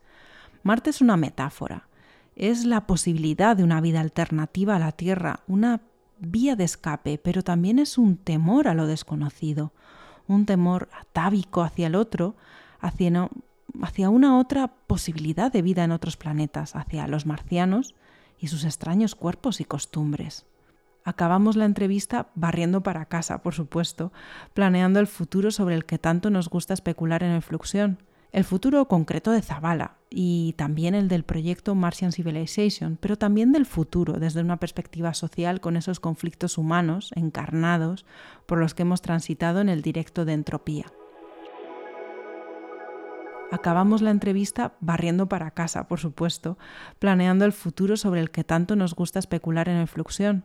Marte 0.62 0.90
es 0.90 1.00
una 1.00 1.16
metáfora, 1.16 1.88
es 2.36 2.64
la 2.64 2.86
posibilidad 2.86 3.56
de 3.56 3.64
una 3.64 3.80
vida 3.80 3.98
alternativa 3.98 4.76
a 4.76 4.78
la 4.78 4.92
Tierra, 4.92 5.40
una 5.48 5.80
vía 6.20 6.56
de 6.56 6.64
escape, 6.64 7.18
pero 7.18 7.42
también 7.42 7.78
es 7.78 7.98
un 7.98 8.16
temor 8.16 8.68
a 8.68 8.74
lo 8.74 8.86
desconocido, 8.86 9.72
un 10.28 10.46
temor 10.46 10.88
atávico 10.98 11.62
hacia 11.62 11.88
el 11.88 11.94
otro, 11.94 12.36
hacia, 12.80 14.10
una 14.10 14.38
otra 14.38 14.68
posibilidad 14.86 15.50
de 15.52 15.62
vida 15.62 15.84
en 15.84 15.92
otros 15.92 16.16
planetas, 16.16 16.76
hacia 16.76 17.08
los 17.08 17.26
marcianos 17.26 17.94
y 18.38 18.48
sus 18.48 18.64
extraños 18.64 19.14
cuerpos 19.14 19.60
y 19.60 19.64
costumbres. 19.64 20.46
Acabamos 21.04 21.56
la 21.56 21.64
entrevista 21.64 22.28
barriendo 22.34 22.82
para 22.82 23.06
casa, 23.06 23.42
por 23.42 23.54
supuesto, 23.54 24.12
planeando 24.54 25.00
el 25.00 25.06
futuro 25.06 25.50
sobre 25.50 25.74
el 25.74 25.84
que 25.84 25.98
tanto 25.98 26.30
nos 26.30 26.48
gusta 26.48 26.74
especular 26.74 27.22
en 27.22 27.32
el 27.32 27.42
Fluxión, 27.42 27.98
el 28.32 28.44
futuro 28.44 28.86
concreto 28.86 29.32
de 29.32 29.42
Zavala 29.42 29.96
y 30.08 30.54
también 30.56 30.94
el 30.94 31.08
del 31.08 31.24
proyecto 31.24 31.74
Martian 31.74 32.12
Civilization, 32.12 32.96
pero 33.00 33.18
también 33.18 33.52
del 33.52 33.66
futuro 33.66 34.14
desde 34.14 34.40
una 34.40 34.58
perspectiva 34.58 35.14
social 35.14 35.60
con 35.60 35.76
esos 35.76 36.00
conflictos 36.00 36.58
humanos 36.58 37.10
encarnados 37.16 38.06
por 38.46 38.58
los 38.58 38.74
que 38.74 38.82
hemos 38.82 39.02
transitado 39.02 39.60
en 39.60 39.68
el 39.68 39.82
directo 39.82 40.24
de 40.24 40.34
Entropía. 40.34 40.86
Acabamos 43.52 44.00
la 44.00 44.12
entrevista 44.12 44.74
barriendo 44.80 45.28
para 45.28 45.50
casa, 45.50 45.88
por 45.88 45.98
supuesto, 45.98 46.56
planeando 47.00 47.44
el 47.44 47.52
futuro 47.52 47.96
sobre 47.96 48.20
el 48.20 48.30
que 48.30 48.44
tanto 48.44 48.76
nos 48.76 48.94
gusta 48.94 49.18
especular 49.18 49.68
en 49.68 49.76
el 49.76 49.88
Fluxión, 49.88 50.44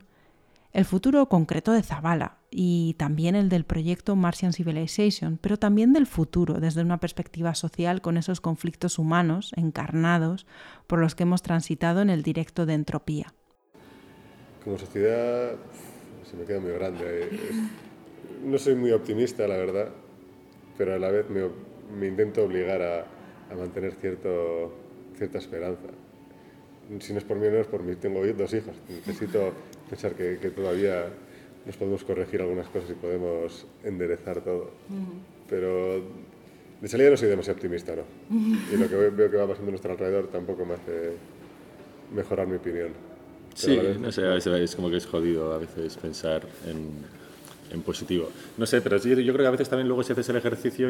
el 0.71 0.85
futuro 0.85 1.29
concreto 1.29 1.71
de 1.71 1.83
Zavala 1.83 2.39
y 2.57 2.93
también 2.93 3.35
el 3.35 3.49
del 3.49 3.65
proyecto 3.65 4.15
Martian 4.15 4.53
Civilization, 4.53 5.37
pero 5.41 5.57
también 5.57 5.91
del 5.91 6.07
futuro 6.07 6.53
desde 6.61 6.81
una 6.81 7.01
perspectiva 7.01 7.53
social 7.53 8.01
con 8.01 8.15
esos 8.15 8.39
conflictos 8.39 8.97
humanos 8.97 9.51
encarnados 9.57 10.47
por 10.87 10.99
los 10.99 11.15
que 11.15 11.23
hemos 11.23 11.41
transitado 11.41 12.01
en 12.01 12.09
el 12.09 12.23
directo 12.23 12.65
de 12.65 12.75
entropía. 12.75 13.33
Como 14.63 14.77
sociedad 14.77 15.51
se 16.23 16.37
me 16.37 16.45
queda 16.45 16.61
muy 16.61 16.71
grande. 16.71 17.29
no 18.45 18.57
soy 18.57 18.75
muy 18.75 18.93
optimista, 18.93 19.45
la 19.49 19.57
verdad, 19.57 19.89
pero 20.77 20.93
a 20.93 20.97
la 20.97 21.11
vez 21.11 21.29
me, 21.29 21.41
me 21.99 22.07
intento 22.07 22.45
obligar 22.45 22.81
a, 22.81 23.05
a, 23.51 23.55
mantener 23.57 23.95
cierto, 23.95 24.73
cierta 25.17 25.39
esperanza. 25.39 25.89
Si 26.99 27.11
no 27.11 27.19
es 27.19 27.25
por 27.25 27.37
mí, 27.37 27.47
no 27.49 27.57
es 27.57 27.67
por 27.67 27.83
mí. 27.83 27.95
Tengo 27.95 28.25
dos 28.25 28.53
hijos. 28.53 28.75
Necesito 28.87 29.51
pensar 29.89 30.13
que, 30.13 30.37
que 30.39 30.51
todavía 30.51 31.09
nos 31.65 31.77
podemos 31.77 32.03
corregir 32.03 32.41
algunas 32.41 32.67
cosas 32.67 32.91
y 32.91 32.93
podemos 32.93 33.65
enderezar 33.83 34.41
todo. 34.41 34.71
Pero 35.49 36.01
de 36.81 36.87
salida 36.87 37.09
no 37.09 37.17
soy 37.17 37.29
demasiado 37.29 37.55
optimista, 37.55 37.95
¿no? 37.95 38.03
Y 38.73 38.77
lo 38.77 38.87
que 38.87 38.95
veo 38.95 39.31
que 39.31 39.37
va 39.37 39.47
pasando 39.47 39.69
a 39.69 39.71
nuestro 39.71 39.91
alrededor 39.91 40.27
tampoco 40.27 40.65
me 40.65 40.75
hace 40.75 41.13
mejorar 42.13 42.47
mi 42.47 42.55
opinión. 42.57 42.89
Sí, 43.53 43.79
no 43.99 44.11
sé, 44.11 44.25
a 44.25 44.33
veces 44.33 44.53
es 44.53 44.75
como 44.75 44.89
que 44.89 44.97
es 44.97 45.05
jodido 45.05 45.53
a 45.53 45.57
veces 45.57 45.95
pensar 45.97 46.43
en, 46.67 46.89
en 47.71 47.81
positivo. 47.81 48.29
No 48.57 48.65
sé, 48.65 48.81
pero 48.81 48.99
sí, 48.99 49.09
yo 49.09 49.33
creo 49.33 49.43
que 49.43 49.47
a 49.47 49.51
veces 49.51 49.69
también 49.69 49.87
luego 49.87 50.03
si 50.03 50.11
haces 50.11 50.27
el 50.29 50.35
ejercicio, 50.35 50.89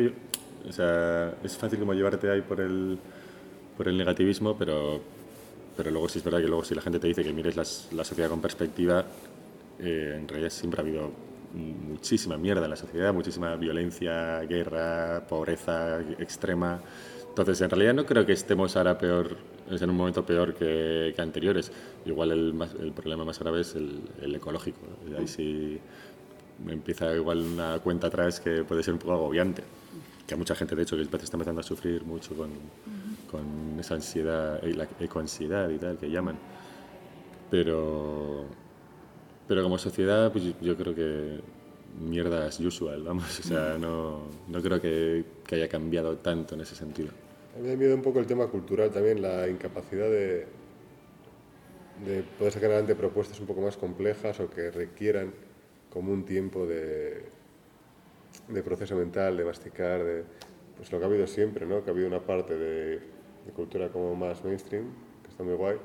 o 0.67 0.71
sea, 0.71 1.35
es 1.43 1.55
fácil 1.57 1.79
como 1.79 1.93
llevarte 1.93 2.29
ahí 2.29 2.41
por 2.41 2.59
el, 2.59 2.97
por 3.77 3.87
el 3.87 3.97
negativismo, 3.97 4.57
pero, 4.57 4.99
pero 5.77 5.91
luego 5.91 6.09
sí 6.09 6.17
es 6.19 6.25
verdad 6.25 6.39
que 6.39 6.47
luego 6.47 6.63
si 6.63 6.73
la 6.73 6.81
gente 6.81 6.99
te 6.99 7.07
dice 7.07 7.23
que 7.23 7.33
mires 7.33 7.55
las, 7.55 7.87
la 7.91 8.03
sociedad 8.03 8.29
con 8.29 8.41
perspectiva, 8.41 9.05
eh, 9.79 10.15
en 10.17 10.27
realidad 10.27 10.49
siempre 10.49 10.81
ha 10.81 10.83
habido 10.83 11.11
muchísima 11.55 12.37
mierda 12.37 12.65
en 12.65 12.69
la 12.69 12.75
sociedad, 12.75 13.13
muchísima 13.13 13.55
violencia, 13.55 14.41
guerra, 14.41 15.25
pobreza 15.27 16.01
extrema. 16.19 16.81
Entonces, 17.29 17.61
en 17.61 17.69
realidad 17.69 17.93
no 17.93 18.05
creo 18.05 18.25
que 18.25 18.33
estemos 18.33 18.75
ahora 18.77 18.97
peor, 18.97 19.37
es 19.69 19.81
en 19.81 19.89
un 19.89 19.97
momento 19.97 20.25
peor 20.25 20.53
que, 20.53 21.13
que 21.15 21.21
anteriores. 21.21 21.71
Igual 22.05 22.31
el, 22.31 22.53
más, 22.53 22.73
el, 22.79 22.91
problema 22.91 23.25
más 23.25 23.39
grave 23.39 23.61
es 23.61 23.75
el, 23.75 24.01
el 24.21 24.35
ecológico. 24.35 24.79
Ahí 25.17 25.27
sí 25.27 25.79
empieza 26.67 27.13
igual 27.13 27.39
una 27.39 27.79
cuenta 27.79 28.07
atrás 28.07 28.39
que 28.39 28.63
puede 28.63 28.83
ser 28.83 28.93
un 28.93 28.99
poco 28.99 29.13
agobiante. 29.13 29.63
Que 30.27 30.33
a 30.33 30.37
mucha 30.37 30.55
gente, 30.55 30.75
de 30.75 30.83
hecho, 30.83 30.95
que 30.95 31.03
está 31.03 31.17
empezando 31.37 31.61
a 31.61 31.63
sufrir 31.63 32.03
mucho 32.03 32.35
con, 32.35 32.49
con 33.29 33.79
esa 33.79 33.95
ansiedad, 33.95 34.61
la 34.63 34.87
ecoansiedad 34.99 35.69
y 35.69 35.77
tal, 35.77 35.97
que 35.97 36.09
llaman. 36.09 36.37
Pero 37.51 38.45
pero 39.47 39.63
como 39.63 39.77
sociedad, 39.77 40.31
pues 40.31 40.53
yo 40.61 40.75
creo 40.75 40.95
que 40.95 41.39
mierda 41.99 42.47
es 42.47 42.59
usual, 42.59 43.03
vamos. 43.03 43.39
O 43.39 43.43
sea, 43.43 43.77
no, 43.79 44.23
no 44.47 44.61
creo 44.61 44.81
que, 44.81 45.23
que, 45.45 45.55
haya 45.55 45.67
cambiado 45.67 46.17
tanto 46.17 46.55
en 46.55 46.61
ese 46.61 46.75
sentido. 46.75 47.09
A 47.55 47.57
mí 47.57 47.63
me 47.63 47.69
da 47.69 47.77
miedo 47.77 47.95
un 47.95 48.01
poco 48.01 48.19
el 48.19 48.25
tema 48.25 48.47
cultural 48.47 48.91
también, 48.91 49.21
la 49.21 49.47
incapacidad 49.47 50.09
de, 50.09 50.45
de 52.05 52.23
poder 52.37 52.53
sacar 52.53 52.71
adelante 52.71 52.95
propuestas 52.95 53.39
un 53.39 53.45
poco 53.45 53.61
más 53.61 53.77
complejas 53.77 54.39
o 54.39 54.49
que 54.49 54.71
requieran 54.71 55.33
como 55.89 56.11
un 56.11 56.25
tiempo 56.25 56.65
de, 56.65 57.23
de 58.49 58.63
proceso 58.63 58.95
mental, 58.95 59.37
de 59.37 59.45
masticar, 59.45 60.03
de 60.03 60.23
pues 60.75 60.91
lo 60.91 60.99
que 60.99 61.05
ha 61.05 61.07
habido 61.07 61.27
siempre, 61.27 61.65
¿no? 61.65 61.83
Que 61.83 61.89
ha 61.89 61.93
habido 61.93 62.07
una 62.07 62.19
parte 62.19 62.57
de, 62.57 62.99
de 62.99 63.51
cultura 63.55 63.89
como 63.89 64.13
más 64.15 64.43
mainstream, 64.43 64.91
que 65.23 65.29
está 65.29 65.43
muy 65.43 65.53
guay, 65.53 65.77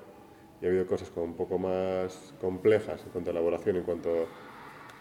y 0.61 0.66
ha 0.66 0.68
habido 0.68 0.87
cosas 0.87 1.11
como 1.11 1.27
un 1.27 1.35
poco 1.35 1.59
más 1.59 2.35
complejas 2.40 3.03
en 3.03 3.11
cuanto 3.11 3.31
a 3.31 3.33
elaboración, 3.33 3.77
en 3.77 3.83
cuanto 3.83 4.27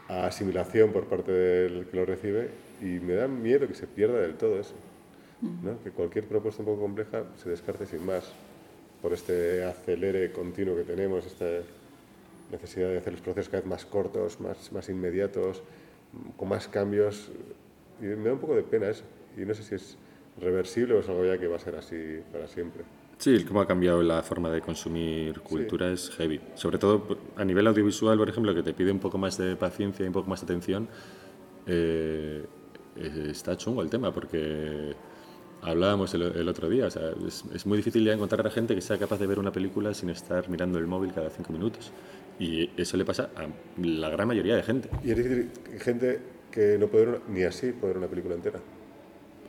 a 0.07 0.25
asimilación 0.25 0.91
por 0.91 1.05
parte 1.05 1.31
del 1.31 1.87
que 1.87 1.97
lo 1.97 2.05
recibe 2.05 2.49
y 2.81 2.99
me 2.99 3.13
da 3.13 3.27
miedo 3.27 3.67
que 3.67 3.75
se 3.75 3.87
pierda 3.87 4.19
del 4.19 4.35
todo 4.35 4.59
eso, 4.59 4.73
¿no? 5.41 5.81
que 5.83 5.91
cualquier 5.91 6.25
propuesta 6.25 6.61
un 6.61 6.67
poco 6.67 6.81
compleja 6.81 7.23
se 7.35 7.49
descarte 7.49 7.85
sin 7.85 8.05
más 8.05 8.31
por 9.01 9.13
este 9.13 9.63
acelere 9.63 10.31
continuo 10.31 10.75
que 10.75 10.83
tenemos, 10.83 11.25
esta 11.25 11.45
necesidad 12.51 12.89
de 12.89 12.97
hacer 12.97 13.13
los 13.13 13.21
procesos 13.21 13.49
cada 13.49 13.61
vez 13.61 13.69
más 13.69 13.85
cortos, 13.85 14.39
más, 14.39 14.71
más 14.71 14.89
inmediatos, 14.89 15.61
con 16.37 16.49
más 16.49 16.67
cambios 16.67 17.31
y 18.01 18.05
me 18.05 18.25
da 18.25 18.33
un 18.33 18.39
poco 18.39 18.55
de 18.55 18.63
pena 18.63 18.89
eso 18.89 19.03
y 19.37 19.41
no 19.41 19.53
sé 19.53 19.63
si 19.63 19.75
es 19.75 19.97
reversible 20.39 20.95
o 20.95 20.99
es 20.99 21.09
algo 21.09 21.25
ya 21.25 21.37
que 21.37 21.47
va 21.47 21.57
a 21.57 21.59
ser 21.59 21.75
así 21.75 22.21
para 22.31 22.47
siempre. 22.47 22.83
Sí, 23.19 23.43
cómo 23.43 23.59
ha 23.59 23.67
cambiado 23.67 24.01
la 24.01 24.23
forma 24.23 24.49
de 24.49 24.61
consumir 24.61 25.41
cultura 25.41 25.87
sí. 25.87 25.93
es 25.93 26.09
heavy. 26.15 26.39
Sobre 26.55 26.77
todo 26.77 27.17
a 27.35 27.43
nivel 27.43 27.67
audiovisual, 27.67 28.17
por 28.17 28.29
ejemplo, 28.29 28.55
que 28.55 28.63
te 28.63 28.73
pide 28.73 28.93
un 28.93 28.99
poco 28.99 29.17
más 29.17 29.37
de 29.37 29.57
paciencia 29.57 30.05
y 30.05 30.07
un 30.07 30.13
poco 30.13 30.29
más 30.29 30.39
de 30.39 30.45
atención, 30.45 30.87
eh, 31.67 32.45
está 32.95 33.57
chungo 33.57 33.81
el 33.81 33.89
tema, 33.89 34.13
porque 34.13 34.95
hablábamos 35.61 36.13
el, 36.13 36.21
el 36.21 36.47
otro 36.47 36.69
día, 36.69 36.87
o 36.87 36.89
sea, 36.89 37.11
es, 37.27 37.43
es, 37.53 37.65
muy 37.65 37.77
difícil 37.77 38.05
ya 38.05 38.13
encontrar 38.13 38.47
a 38.47 38.49
gente 38.49 38.73
que 38.73 38.81
sea 38.81 38.97
capaz 38.97 39.19
de 39.19 39.27
ver 39.27 39.37
una 39.37 39.51
película 39.51 39.93
sin 39.93 40.09
estar 40.09 40.47
mirando 40.47 40.79
el 40.79 40.87
móvil 40.87 41.11
cada 41.13 41.29
cinco 41.29 41.51
minutos. 41.51 41.91
Y 42.39 42.69
eso 42.77 42.95
le 42.95 43.03
pasa 43.03 43.31
a 43.35 43.47
la 43.81 44.09
gran 44.09 44.29
mayoría 44.29 44.55
de 44.55 44.63
gente. 44.63 44.89
Y 45.03 45.11
es 45.11 45.17
difícil, 45.17 45.51
gente 45.77 46.21
que 46.51 46.77
no 46.79 46.87
puede 46.87 47.05
ver 47.05 47.21
ni 47.27 47.43
así 47.43 47.73
poder 47.73 47.95
ver 47.95 47.97
una 47.97 48.07
película 48.07 48.35
entera. 48.35 48.61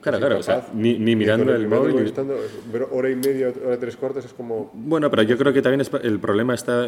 Claro, 0.01 0.19
claro, 0.19 0.39
o 0.39 0.43
sea, 0.43 0.67
ni, 0.73 0.99
ni 0.99 1.15
mirando 1.15 1.55
el, 1.55 1.63
el 1.63 1.69
móvil. 1.69 1.97
Ni... 1.97 2.03
Estando, 2.03 2.37
ver 2.73 2.87
hora 2.91 3.11
y 3.11 3.17
media, 3.17 3.53
hora 3.65 3.79
tres 3.79 3.97
cuartos 3.97 4.25
es 4.25 4.33
como... 4.33 4.71
Bueno, 4.73 5.11
pero 5.11 5.23
yo 5.23 5.37
creo 5.37 5.53
que 5.53 5.61
también 5.61 5.83
es, 5.83 5.91
el 6.03 6.19
problema 6.19 6.55
está, 6.55 6.87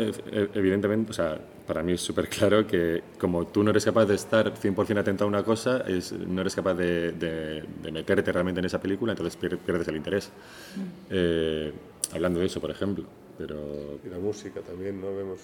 evidentemente, 0.54 1.10
o 1.10 1.14
sea, 1.14 1.38
para 1.66 1.82
mí 1.82 1.92
es 1.92 2.00
súper 2.00 2.28
claro 2.28 2.66
que 2.66 3.02
como 3.18 3.46
tú 3.46 3.62
no 3.62 3.70
eres 3.70 3.84
capaz 3.84 4.06
de 4.06 4.14
estar 4.14 4.54
100% 4.54 4.98
atento 4.98 5.24
a 5.24 5.26
una 5.26 5.42
cosa, 5.42 5.84
es, 5.86 6.12
no 6.12 6.40
eres 6.40 6.54
capaz 6.54 6.74
de, 6.74 7.12
de, 7.12 7.64
de, 7.82 7.92
meterte 7.92 8.32
realmente 8.32 8.60
en 8.60 8.66
esa 8.66 8.80
película, 8.80 9.12
entonces 9.12 9.36
pierdes 9.36 9.88
el 9.88 9.96
interés. 9.96 10.30
Mm. 10.76 10.80
Eh, 11.10 11.72
hablando 12.14 12.40
de 12.40 12.46
eso, 12.46 12.60
por 12.60 12.70
ejemplo. 12.70 13.04
Pero... 13.36 13.98
Y 14.04 14.08
la 14.08 14.18
música 14.18 14.60
también, 14.60 15.00
¿no? 15.00 15.14
Vemos... 15.14 15.40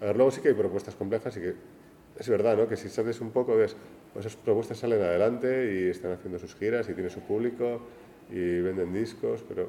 A 0.00 0.06
ver, 0.06 0.16
luego 0.16 0.30
sí 0.30 0.40
que 0.40 0.48
hay 0.48 0.54
propuestas 0.54 0.94
complejas 0.94 1.36
y 1.36 1.40
que 1.40 1.54
es 2.18 2.28
verdad, 2.28 2.56
¿no? 2.56 2.68
Que 2.68 2.76
si 2.76 2.88
sabes 2.88 3.20
un 3.20 3.30
poco, 3.30 3.56
ves, 3.56 3.76
pues 4.12 4.26
esas 4.26 4.38
propuestas 4.38 4.78
salen 4.78 5.02
adelante 5.02 5.74
y 5.74 5.90
están 5.90 6.12
haciendo 6.12 6.38
sus 6.38 6.54
giras 6.54 6.88
y 6.88 6.94
tienen 6.94 7.10
su 7.10 7.20
público 7.20 7.80
y 8.30 8.60
venden 8.60 8.92
discos, 8.92 9.44
pero 9.48 9.68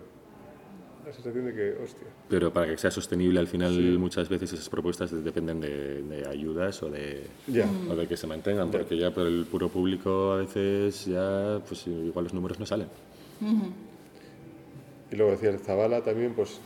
la 1.06 1.14
sensación 1.14 1.46
de 1.46 1.54
que, 1.54 1.84
hostia. 1.84 2.08
Pero 2.30 2.52
para 2.52 2.68
que 2.68 2.78
sea 2.78 2.92
sostenible 2.92 3.40
al 3.40 3.48
final 3.48 3.74
sí. 3.74 3.96
muchas 3.98 4.28
veces 4.28 4.54
esas 4.54 4.70
propuestas 4.70 5.12
dependen 5.24 5.62
de, 5.62 6.02
de 6.04 6.28
ayudas 6.28 6.82
o 6.84 6.90
de, 6.90 7.24
yeah. 7.48 7.70
o 7.90 7.96
de 7.96 8.08
que 8.08 8.18
se 8.18 8.28
mantengan, 8.28 8.72
yeah. 8.72 8.80
porque 8.80 8.98
ya 8.98 9.12
por 9.12 9.28
el 9.28 9.46
puro 9.46 9.70
público 9.70 10.34
a 10.34 10.38
veces 10.38 11.06
ya 11.06 11.62
pues 11.68 11.86
igual 11.88 12.26
los 12.26 12.34
números 12.34 12.60
no 12.60 12.66
salen. 12.66 12.88
Uh 13.42 13.46
-huh. 13.46 13.72
Y 15.12 15.16
luego 15.16 15.32
decía 15.32 15.58
Zabala 15.60 16.02
también, 16.02 16.34
pues 16.34 16.60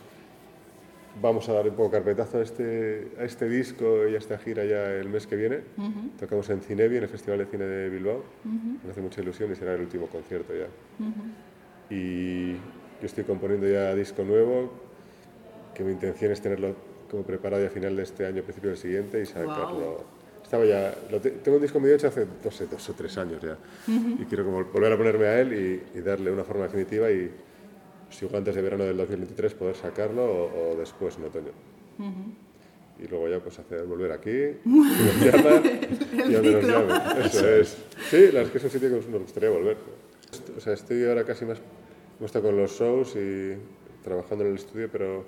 vamos 1.22 1.48
a 1.50 1.54
dar 1.54 1.68
un 1.68 1.76
poco 1.76 1.92
carpetazo 1.92 2.40
a 2.40 2.42
este, 2.44 3.08
a 3.20 3.24
este 3.24 3.50
disco 3.50 4.08
y 4.08 4.16
a 4.16 4.18
esta 4.18 4.38
gira 4.38 4.66
ya 4.66 4.92
el 4.94 5.10
mes 5.10 5.28
que 5.28 5.36
viene. 5.36 5.62
Uh 5.78 5.82
-huh. 5.82 6.20
Tocamos 6.20 6.50
en 6.50 6.62
Cinebi, 6.62 6.98
en 6.98 7.04
el 7.04 7.10
Festival 7.10 7.40
de 7.40 7.46
Cine 7.46 7.66
de 7.66 7.90
Bilbao. 7.90 8.18
Uh 8.18 8.50
-huh. 8.50 8.84
Me 8.84 8.92
hace 8.92 9.02
mucha 9.02 9.22
ilusión 9.22 9.52
y 9.52 9.56
será 9.56 9.74
el 9.76 9.82
último 9.82 10.08
concierto 10.08 10.54
ya. 10.54 10.68
Uh 11.00 11.08
-huh. 11.10 11.94
Y 11.94 12.54
yo 12.54 13.06
estoy 13.06 13.24
componiendo 13.24 13.68
ya 13.68 13.96
disco 13.96 14.24
nuevo, 14.24 14.72
que 15.74 15.84
mi 15.84 15.92
intención 15.92 16.32
es 16.32 16.42
tenerlo 16.42 16.76
como 17.10 17.24
preparado 17.24 17.62
ya 17.64 17.70
a 17.70 17.72
final 17.72 17.96
de 17.96 18.04
este 18.04 18.26
año, 18.26 18.44
principio 18.44 18.70
del 18.70 18.78
siguiente 18.80 19.22
y 19.22 19.26
sacarlo. 19.26 19.80
Wow. 19.80 20.04
Estaba 20.44 20.66
ya, 20.66 20.96
te, 21.22 21.30
tengo 21.32 21.58
un 21.58 21.62
disco 21.62 21.80
medio 21.80 21.96
hecho 21.96 22.08
hace 22.08 22.26
dos, 22.44 22.64
dos 22.70 22.90
o 22.90 22.94
tres 22.94 23.18
años 23.18 23.42
ya. 23.42 23.58
Y 23.88 24.26
quiero 24.26 24.46
como 24.46 24.64
volver 24.64 24.94
a 24.94 24.98
ponerme 24.98 25.26
a 25.26 25.40
él 25.42 25.54
y, 25.54 25.98
y 26.00 26.02
darle 26.02 26.32
una 26.32 26.44
forma 26.44 26.64
definitiva 26.64 27.12
y 27.12 27.32
si 28.10 28.28
antes 28.36 28.56
de 28.56 28.62
verano 28.62 28.84
del 28.84 28.98
2023 28.98 29.54
poder 29.54 29.76
sacarlo 29.76 30.24
o, 30.26 30.72
o 30.72 30.76
después 30.76 31.18
en 31.18 31.26
otoño. 31.26 31.52
Uh 32.00 32.04
-huh. 32.04 33.04
Y 33.04 33.08
luego 33.08 33.30
ya 33.30 33.40
pues 33.40 33.58
hacer 33.60 33.86
volver 33.86 34.12
aquí, 34.12 34.58
si 34.64 34.70
nos 34.70 35.22
llama 35.24 35.62
y 36.28 36.34
donde 36.34 36.52
nos 36.52 36.66
llame. 36.66 37.26
Eso 37.26 37.48
es. 37.48 37.78
Sí, 38.10 38.18
la 38.18 38.26
verdad 38.26 38.44
es 38.44 38.52
que 38.52 38.58
es 38.58 38.64
un 38.66 38.70
sitio 38.70 38.90
que 38.90 38.96
nos 39.12 39.22
gustaría 39.22 39.50
volver. 39.50 39.78
O 40.58 40.60
sea, 40.60 40.74
estoy 40.74 41.06
ahora 41.06 41.24
casi 41.24 41.46
más, 41.46 41.60
me 42.20 42.26
está 42.26 42.42
con 42.42 42.58
los 42.58 42.72
shows 42.78 43.16
y 43.16 43.54
trabajando 44.04 44.44
en 44.44 44.52
el 44.52 44.58
estudio, 44.58 44.90
pero 44.92 45.26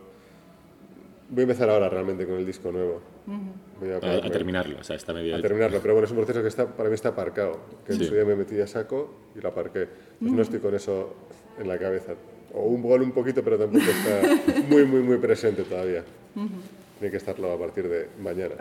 voy 1.30 1.39
a 1.39 1.44
empezar 1.44 1.70
ahora 1.70 1.88
realmente 1.88 2.26
con 2.26 2.36
el 2.36 2.46
disco 2.46 2.72
nuevo. 2.72 3.02
Uh 3.26 3.32
-huh. 3.32 3.80
Voy 3.80 3.89
a, 3.89 3.96
a, 3.96 4.26
a, 4.28 4.30
terminarlo, 4.30 4.80
o 4.80 4.84
sea, 4.84 4.98
está 4.98 5.13
medio... 5.13 5.36
A 5.36 5.41
terminarlo, 5.41 5.80
pero 5.82 5.94
bueno, 5.94 6.06
es 6.06 6.12
un 6.12 6.17
proceso 6.17 6.41
que 6.41 6.50
está, 6.50 6.67
para 6.67 6.89
mí 6.89 6.96
está 6.96 7.10
aparcado, 7.10 7.60
que 7.86 7.94
sí. 7.94 8.02
en 8.02 8.08
su 8.10 8.13
día 8.13 8.26
me 8.26 8.36
metí 8.36 8.60
a 8.60 8.67
saco 8.67 9.15
y 9.36 9.39
lo 9.39 9.50
aparqué. 9.50 9.88
Pues 9.88 10.30
uh 10.30 10.34
-huh. 10.34 10.36
no 10.36 10.41
estoy 10.41 10.60
con 10.60 10.76
eso 10.76 11.15
en 11.58 11.67
la 11.67 11.78
cabeza 11.78 12.15
o 12.54 12.64
un 12.64 12.82
gol 12.82 13.02
un 13.02 13.12
poquito, 13.12 13.44
pero 13.44 13.58
tampoco 13.58 13.86
está 13.86 14.62
muy, 14.70 14.86
muy, 14.86 15.02
muy 15.02 15.18
presente 15.18 15.64
todavía. 15.64 16.04
Uh 16.36 16.42
-huh. 16.42 16.50
Tiene 17.00 17.12
que 17.12 17.18
estarlo 17.18 17.52
a 17.52 17.58
partir 17.58 17.88
de 17.88 18.08
mañana. 18.22 18.56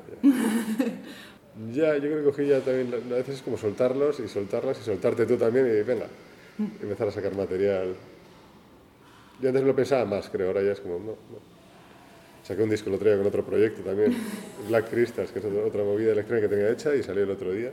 Ya. 1.72 1.94
ya, 1.94 1.94
yo 1.96 2.10
creo 2.10 2.18
que 2.18 2.24
cogí 2.24 2.46
ya 2.46 2.60
también, 2.60 2.92
a 3.12 3.16
veces 3.16 3.36
es 3.36 3.42
como 3.42 3.58
soltarlos 3.58 4.20
y 4.20 4.28
soltarlas 4.28 4.80
y 4.80 4.84
soltarte 4.84 5.26
tú 5.26 5.36
también 5.36 5.66
y 5.66 5.82
venga, 5.82 6.06
empezar 6.82 7.08
a 7.08 7.10
sacar 7.10 7.34
material. 7.36 7.94
Yo 9.40 9.48
antes 9.48 9.64
lo 9.64 9.74
pensaba 9.74 10.04
más, 10.04 10.28
creo, 10.28 10.48
ahora 10.48 10.62
ya 10.62 10.72
es 10.72 10.80
como, 10.80 10.98
no, 10.98 11.12
no. 11.12 11.50
Saqué 12.42 12.62
un 12.62 12.70
disco 12.70 12.88
el 12.88 12.96
otro 12.96 13.08
día 13.08 13.18
con 13.18 13.26
otro 13.26 13.44
proyecto 13.44 13.82
también, 13.82 14.16
Black 14.68 14.90
Crystals, 14.90 15.30
que 15.30 15.40
es 15.40 15.44
otra 15.44 15.82
movida 15.82 16.12
electrónica 16.12 16.48
que 16.48 16.54
tenía 16.54 16.70
hecha 16.70 16.94
y 16.94 17.02
salió 17.02 17.24
el 17.24 17.30
otro 17.30 17.52
día. 17.52 17.70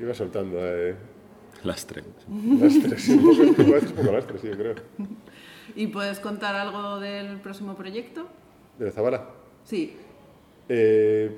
Iba 0.00 0.14
soltando 0.14 0.58
eh, 0.62 0.94
Lastre. 1.64 2.04
Lastre, 2.28 2.98
sí, 2.98 3.12
un 3.12 3.22
poco, 3.22 3.42
un 3.42 3.54
poco, 3.54 3.72
un 3.72 3.92
poco 3.92 4.12
lastre, 4.12 4.38
sí, 4.38 4.48
yo 4.48 4.56
creo. 4.56 4.74
¿Y 5.74 5.88
puedes 5.88 6.20
contar 6.20 6.54
algo 6.54 7.00
del 7.00 7.40
próximo 7.40 7.74
proyecto? 7.74 8.26
¿De 8.78 8.90
Zabala? 8.90 9.30
Sí. 9.64 9.96
Eh, 10.68 11.36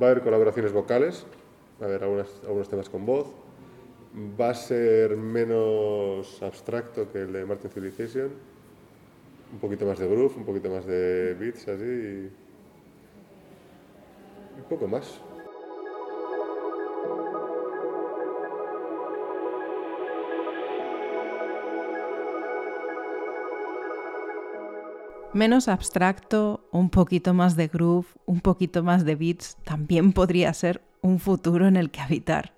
va 0.00 0.08
a 0.08 0.10
haber 0.10 0.22
colaboraciones 0.22 0.72
vocales, 0.72 1.26
a 1.80 1.84
haber 1.84 2.02
algunos 2.04 2.68
temas 2.68 2.88
con 2.88 3.04
voz. 3.04 3.28
Va 4.40 4.50
a 4.50 4.54
ser 4.54 5.16
menos 5.16 6.42
abstracto 6.42 7.10
que 7.10 7.22
el 7.22 7.32
de 7.32 7.44
Martin 7.44 7.70
Civilization, 7.70 8.30
un 9.52 9.58
poquito 9.58 9.84
más 9.84 9.98
de 9.98 10.06
groove, 10.08 10.36
un 10.36 10.44
poquito 10.44 10.70
más 10.70 10.86
de 10.86 11.34
beats 11.34 11.68
así 11.68 11.84
y 11.84 12.30
un 14.58 14.64
poco 14.68 14.86
más. 14.86 15.20
Menos 25.34 25.66
abstracto, 25.66 26.68
un 26.70 26.90
poquito 26.90 27.34
más 27.34 27.56
de 27.56 27.66
groove, 27.66 28.06
un 28.24 28.40
poquito 28.40 28.84
más 28.84 29.04
de 29.04 29.16
beats, 29.16 29.56
también 29.64 30.12
podría 30.12 30.54
ser 30.54 30.80
un 31.02 31.18
futuro 31.18 31.66
en 31.66 31.74
el 31.76 31.90
que 31.90 32.00
habitar. 32.00 32.54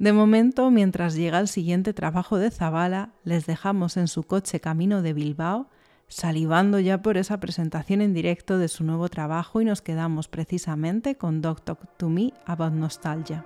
De 0.00 0.12
momento, 0.12 0.68
mientras 0.72 1.14
llega 1.14 1.38
el 1.38 1.46
siguiente 1.46 1.92
trabajo 1.92 2.36
de 2.36 2.50
Zabala, 2.50 3.10
les 3.22 3.46
dejamos 3.46 3.96
en 3.96 4.08
su 4.08 4.24
coche 4.24 4.58
camino 4.58 5.00
de 5.00 5.12
Bilbao, 5.12 5.68
salivando 6.08 6.80
ya 6.80 7.02
por 7.02 7.18
esa 7.18 7.38
presentación 7.38 8.00
en 8.00 8.14
directo 8.14 8.58
de 8.58 8.66
su 8.66 8.82
nuevo 8.82 9.08
trabajo 9.08 9.60
y 9.60 9.64
nos 9.64 9.80
quedamos 9.80 10.26
precisamente 10.26 11.14
con 11.14 11.40
Doc 11.40 11.62
Talk 11.62 11.96
to 11.98 12.08
Me 12.08 12.32
About 12.46 12.72
Nostalgia. 12.72 13.44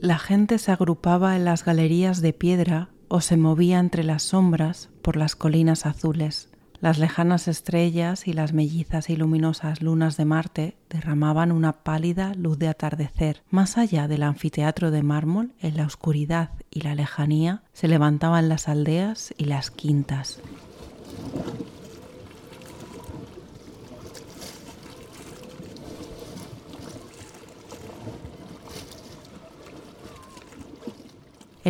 La 0.00 0.18
gente 0.18 0.56
se 0.56 0.72
agrupaba 0.72 1.36
en 1.36 1.44
las 1.44 1.62
galerías 1.62 2.22
de 2.22 2.32
piedra 2.32 2.88
o 3.08 3.20
se 3.20 3.36
movía 3.36 3.78
entre 3.78 4.02
las 4.02 4.22
sombras 4.22 4.88
por 5.02 5.16
las 5.16 5.36
colinas 5.36 5.84
azules. 5.84 6.48
Las 6.80 6.98
lejanas 6.98 7.48
estrellas 7.48 8.26
y 8.26 8.32
las 8.32 8.54
mellizas 8.54 9.10
y 9.10 9.16
luminosas 9.16 9.82
lunas 9.82 10.16
de 10.16 10.24
Marte 10.24 10.78
derramaban 10.88 11.52
una 11.52 11.84
pálida 11.84 12.32
luz 12.34 12.58
de 12.58 12.68
atardecer. 12.68 13.42
Más 13.50 13.76
allá 13.76 14.08
del 14.08 14.22
anfiteatro 14.22 14.90
de 14.90 15.02
mármol, 15.02 15.52
en 15.60 15.76
la 15.76 15.84
oscuridad 15.84 16.52
y 16.70 16.80
la 16.80 16.94
lejanía, 16.94 17.62
se 17.74 17.86
levantaban 17.86 18.48
las 18.48 18.68
aldeas 18.68 19.34
y 19.36 19.44
las 19.44 19.70
quintas. 19.70 20.40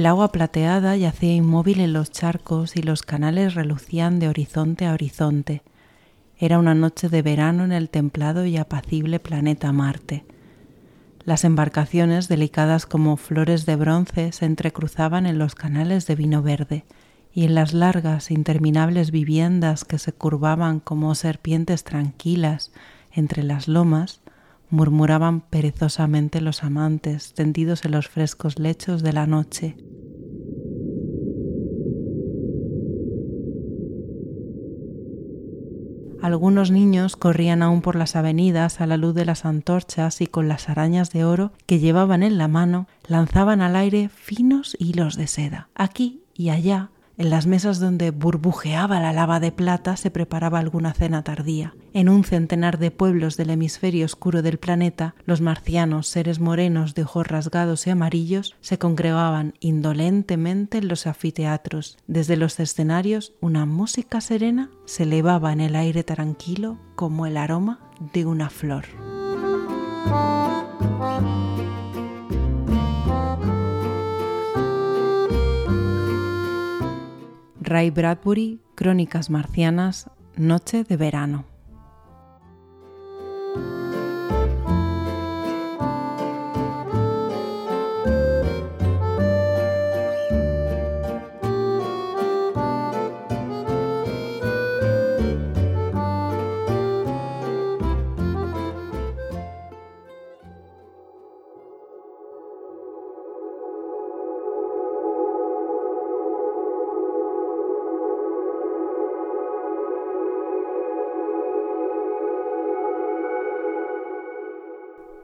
El 0.00 0.06
agua 0.06 0.32
plateada 0.32 0.96
yacía 0.96 1.34
inmóvil 1.34 1.78
en 1.78 1.92
los 1.92 2.10
charcos 2.10 2.74
y 2.74 2.80
los 2.80 3.02
canales 3.02 3.52
relucían 3.52 4.18
de 4.18 4.28
horizonte 4.28 4.86
a 4.86 4.94
horizonte. 4.94 5.60
Era 6.38 6.58
una 6.58 6.74
noche 6.74 7.10
de 7.10 7.20
verano 7.20 7.64
en 7.64 7.72
el 7.72 7.90
templado 7.90 8.46
y 8.46 8.56
apacible 8.56 9.20
planeta 9.20 9.74
Marte. 9.74 10.24
Las 11.26 11.44
embarcaciones, 11.44 12.28
delicadas 12.28 12.86
como 12.86 13.18
flores 13.18 13.66
de 13.66 13.76
bronce, 13.76 14.32
se 14.32 14.46
entrecruzaban 14.46 15.26
en 15.26 15.38
los 15.38 15.54
canales 15.54 16.06
de 16.06 16.14
vino 16.14 16.40
verde, 16.40 16.86
y 17.34 17.44
en 17.44 17.54
las 17.54 17.74
largas, 17.74 18.30
interminables 18.30 19.10
viviendas 19.10 19.84
que 19.84 19.98
se 19.98 20.14
curvaban 20.14 20.80
como 20.80 21.14
serpientes 21.14 21.84
tranquilas 21.84 22.72
entre 23.12 23.42
las 23.42 23.68
lomas, 23.68 24.22
murmuraban 24.70 25.42
perezosamente 25.42 26.40
los 26.40 26.64
amantes 26.64 27.34
tendidos 27.34 27.84
en 27.84 27.90
los 27.90 28.08
frescos 28.08 28.58
lechos 28.58 29.02
de 29.02 29.12
la 29.12 29.26
noche. 29.26 29.76
Algunos 36.22 36.70
niños 36.70 37.16
corrían 37.16 37.62
aún 37.62 37.80
por 37.80 37.96
las 37.96 38.14
avenidas 38.14 38.82
a 38.82 38.86
la 38.86 38.98
luz 38.98 39.14
de 39.14 39.24
las 39.24 39.46
antorchas 39.46 40.20
y 40.20 40.26
con 40.26 40.48
las 40.48 40.68
arañas 40.68 41.10
de 41.10 41.24
oro 41.24 41.52
que 41.66 41.78
llevaban 41.78 42.22
en 42.22 42.36
la 42.36 42.46
mano 42.46 42.86
lanzaban 43.06 43.62
al 43.62 43.74
aire 43.74 44.10
finos 44.10 44.76
hilos 44.78 45.16
de 45.16 45.26
seda. 45.26 45.68
Aquí 45.74 46.20
y 46.34 46.50
allá 46.50 46.90
en 47.20 47.28
las 47.28 47.46
mesas 47.46 47.78
donde 47.80 48.12
burbujeaba 48.12 48.98
la 48.98 49.12
lava 49.12 49.40
de 49.40 49.52
plata 49.52 49.98
se 49.98 50.10
preparaba 50.10 50.58
alguna 50.58 50.94
cena 50.94 51.22
tardía. 51.22 51.74
En 51.92 52.08
un 52.08 52.24
centenar 52.24 52.78
de 52.78 52.90
pueblos 52.90 53.36
del 53.36 53.50
hemisferio 53.50 54.06
oscuro 54.06 54.40
del 54.40 54.56
planeta, 54.56 55.14
los 55.26 55.42
marcianos, 55.42 56.06
seres 56.06 56.40
morenos 56.40 56.94
de 56.94 57.02
ojos 57.02 57.26
rasgados 57.26 57.86
y 57.86 57.90
amarillos, 57.90 58.56
se 58.62 58.78
congregaban 58.78 59.52
indolentemente 59.60 60.78
en 60.78 60.88
los 60.88 61.06
anfiteatros. 61.06 61.98
Desde 62.06 62.38
los 62.38 62.58
escenarios, 62.58 63.34
una 63.42 63.66
música 63.66 64.22
serena 64.22 64.70
se 64.86 65.02
elevaba 65.02 65.52
en 65.52 65.60
el 65.60 65.76
aire 65.76 66.04
tranquilo 66.04 66.78
como 66.96 67.26
el 67.26 67.36
aroma 67.36 67.80
de 68.14 68.24
una 68.24 68.48
flor. 68.48 68.86
Ray 77.70 77.90
Bradbury, 77.90 78.58
Crónicas 78.74 79.30
Marcianas, 79.30 80.10
Noche 80.36 80.82
de 80.82 80.96
Verano. 80.96 81.49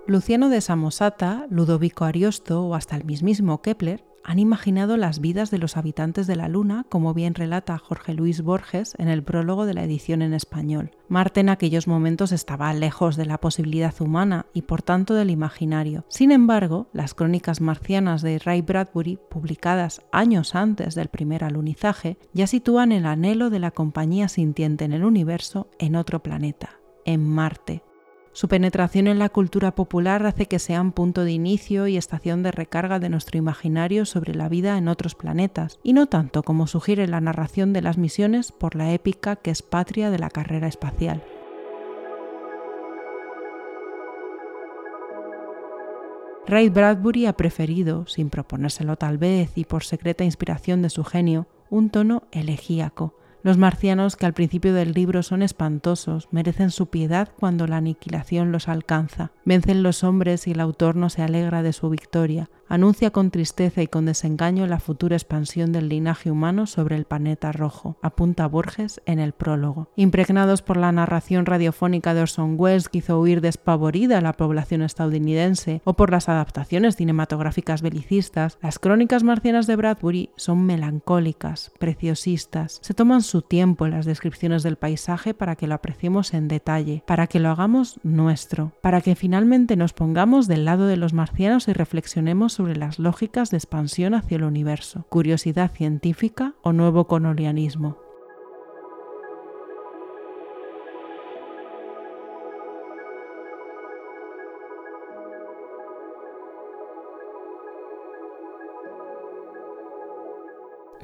Luciano 0.08 0.50
de 0.50 0.60
Samosata, 0.60 1.48
Ludovico 1.50 2.04
Ariosto 2.04 2.62
o 2.64 2.76
hasta 2.76 2.94
el 2.94 3.04
mismísimo 3.04 3.60
Kepler 3.60 4.04
han 4.22 4.38
imaginado 4.38 4.96
las 4.96 5.20
vidas 5.20 5.50
de 5.50 5.58
los 5.58 5.76
habitantes 5.76 6.28
de 6.28 6.36
la 6.36 6.48
Luna, 6.48 6.86
como 6.88 7.12
bien 7.12 7.34
relata 7.34 7.76
Jorge 7.78 8.14
Luis 8.14 8.40
Borges 8.40 8.94
en 8.98 9.08
el 9.08 9.24
prólogo 9.24 9.66
de 9.66 9.74
la 9.74 9.82
edición 9.82 10.22
en 10.22 10.32
español. 10.32 10.92
Marte 11.08 11.40
en 11.40 11.48
aquellos 11.48 11.88
momentos 11.88 12.30
estaba 12.30 12.72
lejos 12.72 13.16
de 13.16 13.26
la 13.26 13.38
posibilidad 13.38 13.94
humana 14.00 14.46
y 14.52 14.62
por 14.62 14.82
tanto 14.82 15.14
del 15.14 15.30
imaginario. 15.30 16.04
Sin 16.08 16.30
embargo, 16.30 16.88
las 16.92 17.14
crónicas 17.14 17.60
marcianas 17.60 18.22
de 18.22 18.38
Ray 18.38 18.62
Bradbury, 18.62 19.18
publicadas 19.28 20.02
años 20.12 20.54
antes 20.54 20.94
del 20.94 21.08
primer 21.08 21.42
alunizaje, 21.42 22.16
ya 22.32 22.46
sitúan 22.46 22.92
el 22.92 23.06
anhelo 23.06 23.50
de 23.50 23.58
la 23.58 23.72
compañía 23.72 24.28
sintiente 24.28 24.84
en 24.84 24.92
el 24.92 25.04
universo 25.04 25.68
en 25.80 25.96
otro 25.96 26.22
planeta, 26.22 26.78
en 27.04 27.28
Marte, 27.28 27.82
su 28.36 28.48
penetración 28.48 29.06
en 29.06 29.18
la 29.18 29.30
cultura 29.30 29.74
popular 29.74 30.26
hace 30.26 30.44
que 30.44 30.58
sean 30.58 30.92
punto 30.92 31.24
de 31.24 31.32
inicio 31.32 31.86
y 31.86 31.96
estación 31.96 32.42
de 32.42 32.50
recarga 32.50 32.98
de 32.98 33.08
nuestro 33.08 33.38
imaginario 33.38 34.04
sobre 34.04 34.34
la 34.34 34.50
vida 34.50 34.76
en 34.76 34.88
otros 34.88 35.14
planetas, 35.14 35.78
y 35.82 35.94
no 35.94 36.04
tanto 36.04 36.42
como 36.42 36.66
sugiere 36.66 37.08
la 37.08 37.22
narración 37.22 37.72
de 37.72 37.80
las 37.80 37.96
misiones 37.96 38.52
por 38.52 38.74
la 38.74 38.92
épica 38.92 39.36
que 39.36 39.50
es 39.50 39.62
patria 39.62 40.10
de 40.10 40.18
la 40.18 40.28
carrera 40.28 40.68
espacial. 40.68 41.24
Ray 46.46 46.68
Bradbury 46.68 47.24
ha 47.24 47.32
preferido, 47.32 48.06
sin 48.06 48.28
proponérselo 48.28 48.96
tal 48.96 49.16
vez 49.16 49.56
y 49.56 49.64
por 49.64 49.82
secreta 49.82 50.24
inspiración 50.24 50.82
de 50.82 50.90
su 50.90 51.04
genio, 51.04 51.46
un 51.70 51.88
tono 51.88 52.24
elegíaco, 52.32 53.14
los 53.46 53.58
marcianos, 53.58 54.16
que 54.16 54.26
al 54.26 54.32
principio 54.32 54.74
del 54.74 54.92
libro 54.92 55.22
son 55.22 55.40
espantosos, 55.40 56.26
merecen 56.32 56.72
su 56.72 56.88
piedad 56.88 57.28
cuando 57.38 57.68
la 57.68 57.76
aniquilación 57.76 58.50
los 58.50 58.66
alcanza. 58.66 59.30
Vencen 59.44 59.84
los 59.84 60.02
hombres 60.02 60.48
y 60.48 60.50
el 60.50 60.58
autor 60.58 60.96
no 60.96 61.10
se 61.10 61.22
alegra 61.22 61.62
de 61.62 61.72
su 61.72 61.88
victoria, 61.88 62.50
anuncia 62.68 63.10
con 63.10 63.30
tristeza 63.30 63.82
y 63.82 63.86
con 63.86 64.06
desengaño 64.06 64.66
la 64.66 64.80
futura 64.80 65.14
expansión 65.14 65.70
del 65.70 65.88
linaje 65.88 66.30
humano 66.30 66.66
sobre 66.66 66.96
el 66.96 67.04
planeta 67.04 67.52
rojo, 67.52 67.96
apunta 68.02 68.48
Borges 68.48 69.00
en 69.06 69.20
el 69.20 69.32
prólogo. 69.32 69.90
Impregnados 69.94 70.62
por 70.62 70.76
la 70.76 70.90
narración 70.90 71.46
radiofónica 71.46 72.14
de 72.14 72.22
Orson 72.22 72.56
Welles 72.58 72.88
que 72.88 72.98
hizo 72.98 73.20
huir 73.20 73.40
despavorida 73.40 74.18
a 74.18 74.22
la 74.22 74.32
población 74.32 74.82
estadounidense 74.82 75.82
o 75.84 75.94
por 75.94 76.10
las 76.10 76.28
adaptaciones 76.28 76.96
cinematográficas 76.96 77.82
belicistas, 77.82 78.58
las 78.60 78.78
crónicas 78.80 79.22
marcianas 79.22 79.68
de 79.68 79.76
Bradbury 79.76 80.30
son 80.36 80.66
melancólicas, 80.66 81.70
preciosistas, 81.78 82.80
se 82.82 82.94
toman 82.94 83.22
su 83.22 83.35
tiempo 83.42 83.86
en 83.86 83.92
las 83.92 84.06
descripciones 84.06 84.62
del 84.62 84.76
paisaje 84.76 85.34
para 85.34 85.56
que 85.56 85.66
lo 85.66 85.74
apreciemos 85.74 86.34
en 86.34 86.48
detalle, 86.48 87.02
para 87.06 87.26
que 87.26 87.40
lo 87.40 87.50
hagamos 87.50 87.98
nuestro, 88.02 88.72
para 88.82 89.00
que 89.00 89.14
finalmente 89.14 89.76
nos 89.76 89.92
pongamos 89.92 90.46
del 90.46 90.64
lado 90.64 90.86
de 90.86 90.96
los 90.96 91.12
marcianos 91.12 91.68
y 91.68 91.72
reflexionemos 91.72 92.52
sobre 92.52 92.76
las 92.76 92.98
lógicas 92.98 93.50
de 93.50 93.56
expansión 93.56 94.14
hacia 94.14 94.36
el 94.36 94.44
universo, 94.44 95.06
curiosidad 95.08 95.70
científica 95.70 96.54
o 96.62 96.72
nuevo 96.72 97.06
colonialismo. 97.06 98.05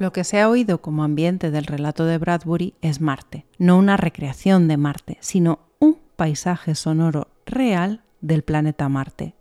Lo 0.03 0.11
que 0.11 0.25
se 0.25 0.41
ha 0.41 0.49
oído 0.49 0.81
como 0.81 1.05
ambiente 1.05 1.49
del 1.49 1.65
relato 1.65 2.03
de 2.03 2.17
Bradbury 2.17 2.73
es 2.81 2.99
Marte, 2.99 3.45
no 3.57 3.77
una 3.77 3.95
recreación 3.95 4.67
de 4.67 4.75
Marte, 4.75 5.17
sino 5.21 5.59
un 5.79 5.97
paisaje 6.17 6.75
sonoro 6.75 7.29
real 7.45 8.03
del 8.19 8.43
planeta 8.43 8.89
Marte, 8.89 9.33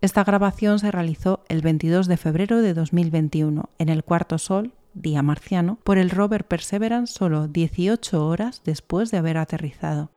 esta 0.00 0.24
grabación 0.24 0.80
se 0.80 0.90
realizó 0.90 1.44
el 1.48 1.60
22 1.60 2.08
de 2.08 2.16
febrero 2.16 2.60
de 2.60 2.74
2021 2.74 3.68
en 3.78 3.88
el 3.88 4.02
cuarto 4.02 4.38
sol, 4.38 4.72
día 4.94 5.22
marciano, 5.22 5.78
por 5.84 5.96
el 5.96 6.10
rover 6.10 6.44
Perseverance 6.44 7.14
solo 7.14 7.46
18 7.46 8.26
horas 8.26 8.62
después 8.64 9.12
de 9.12 9.18
haber 9.18 9.38
aterrizado. 9.38 10.10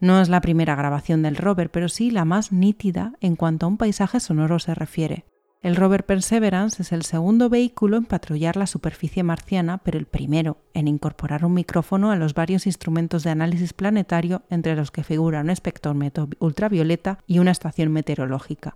No 0.00 0.22
es 0.22 0.30
la 0.30 0.40
primera 0.40 0.76
grabación 0.76 1.20
del 1.20 1.36
rover, 1.36 1.70
pero 1.70 1.90
sí 1.90 2.10
la 2.10 2.24
más 2.24 2.52
nítida 2.52 3.12
en 3.20 3.36
cuanto 3.36 3.66
a 3.66 3.68
un 3.68 3.76
paisaje 3.76 4.18
sonoro 4.18 4.58
se 4.60 4.74
refiere. 4.74 5.26
El 5.62 5.76
rover 5.76 6.06
Perseverance 6.06 6.80
es 6.80 6.90
el 6.90 7.02
segundo 7.02 7.50
vehículo 7.50 7.98
en 7.98 8.06
patrullar 8.06 8.56
la 8.56 8.66
superficie 8.66 9.22
marciana, 9.22 9.76
pero 9.76 9.98
el 9.98 10.06
primero 10.06 10.56
en 10.72 10.88
incorporar 10.88 11.44
un 11.44 11.52
micrófono 11.52 12.10
a 12.10 12.16
los 12.16 12.32
varios 12.32 12.66
instrumentos 12.66 13.24
de 13.24 13.30
análisis 13.30 13.74
planetario 13.74 14.40
entre 14.48 14.74
los 14.74 14.90
que 14.90 15.04
figura 15.04 15.42
un 15.42 15.50
espectrómetro 15.50 16.30
ultravioleta 16.38 17.18
y 17.26 17.40
una 17.40 17.50
estación 17.50 17.92
meteorológica. 17.92 18.74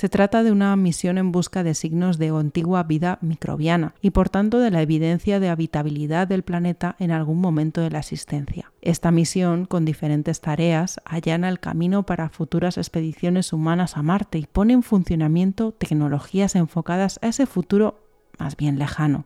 Se 0.00 0.08
trata 0.08 0.44
de 0.44 0.52
una 0.52 0.76
misión 0.76 1.18
en 1.18 1.32
busca 1.32 1.64
de 1.64 1.74
signos 1.74 2.18
de 2.18 2.28
antigua 2.28 2.84
vida 2.84 3.18
microbiana 3.20 3.96
y 4.00 4.10
por 4.10 4.28
tanto 4.28 4.60
de 4.60 4.70
la 4.70 4.80
evidencia 4.80 5.40
de 5.40 5.48
habitabilidad 5.48 6.28
del 6.28 6.44
planeta 6.44 6.94
en 7.00 7.10
algún 7.10 7.40
momento 7.40 7.80
de 7.80 7.90
la 7.90 7.98
existencia. 7.98 8.70
Esta 8.80 9.10
misión, 9.10 9.64
con 9.64 9.84
diferentes 9.84 10.40
tareas, 10.40 11.00
allana 11.04 11.48
el 11.48 11.58
camino 11.58 12.04
para 12.04 12.28
futuras 12.28 12.78
expediciones 12.78 13.52
humanas 13.52 13.96
a 13.96 14.04
Marte 14.04 14.38
y 14.38 14.46
pone 14.46 14.74
en 14.74 14.84
funcionamiento 14.84 15.72
tecnologías 15.72 16.54
enfocadas 16.54 17.18
a 17.20 17.26
ese 17.26 17.46
futuro 17.46 17.98
más 18.38 18.56
bien 18.56 18.78
lejano. 18.78 19.24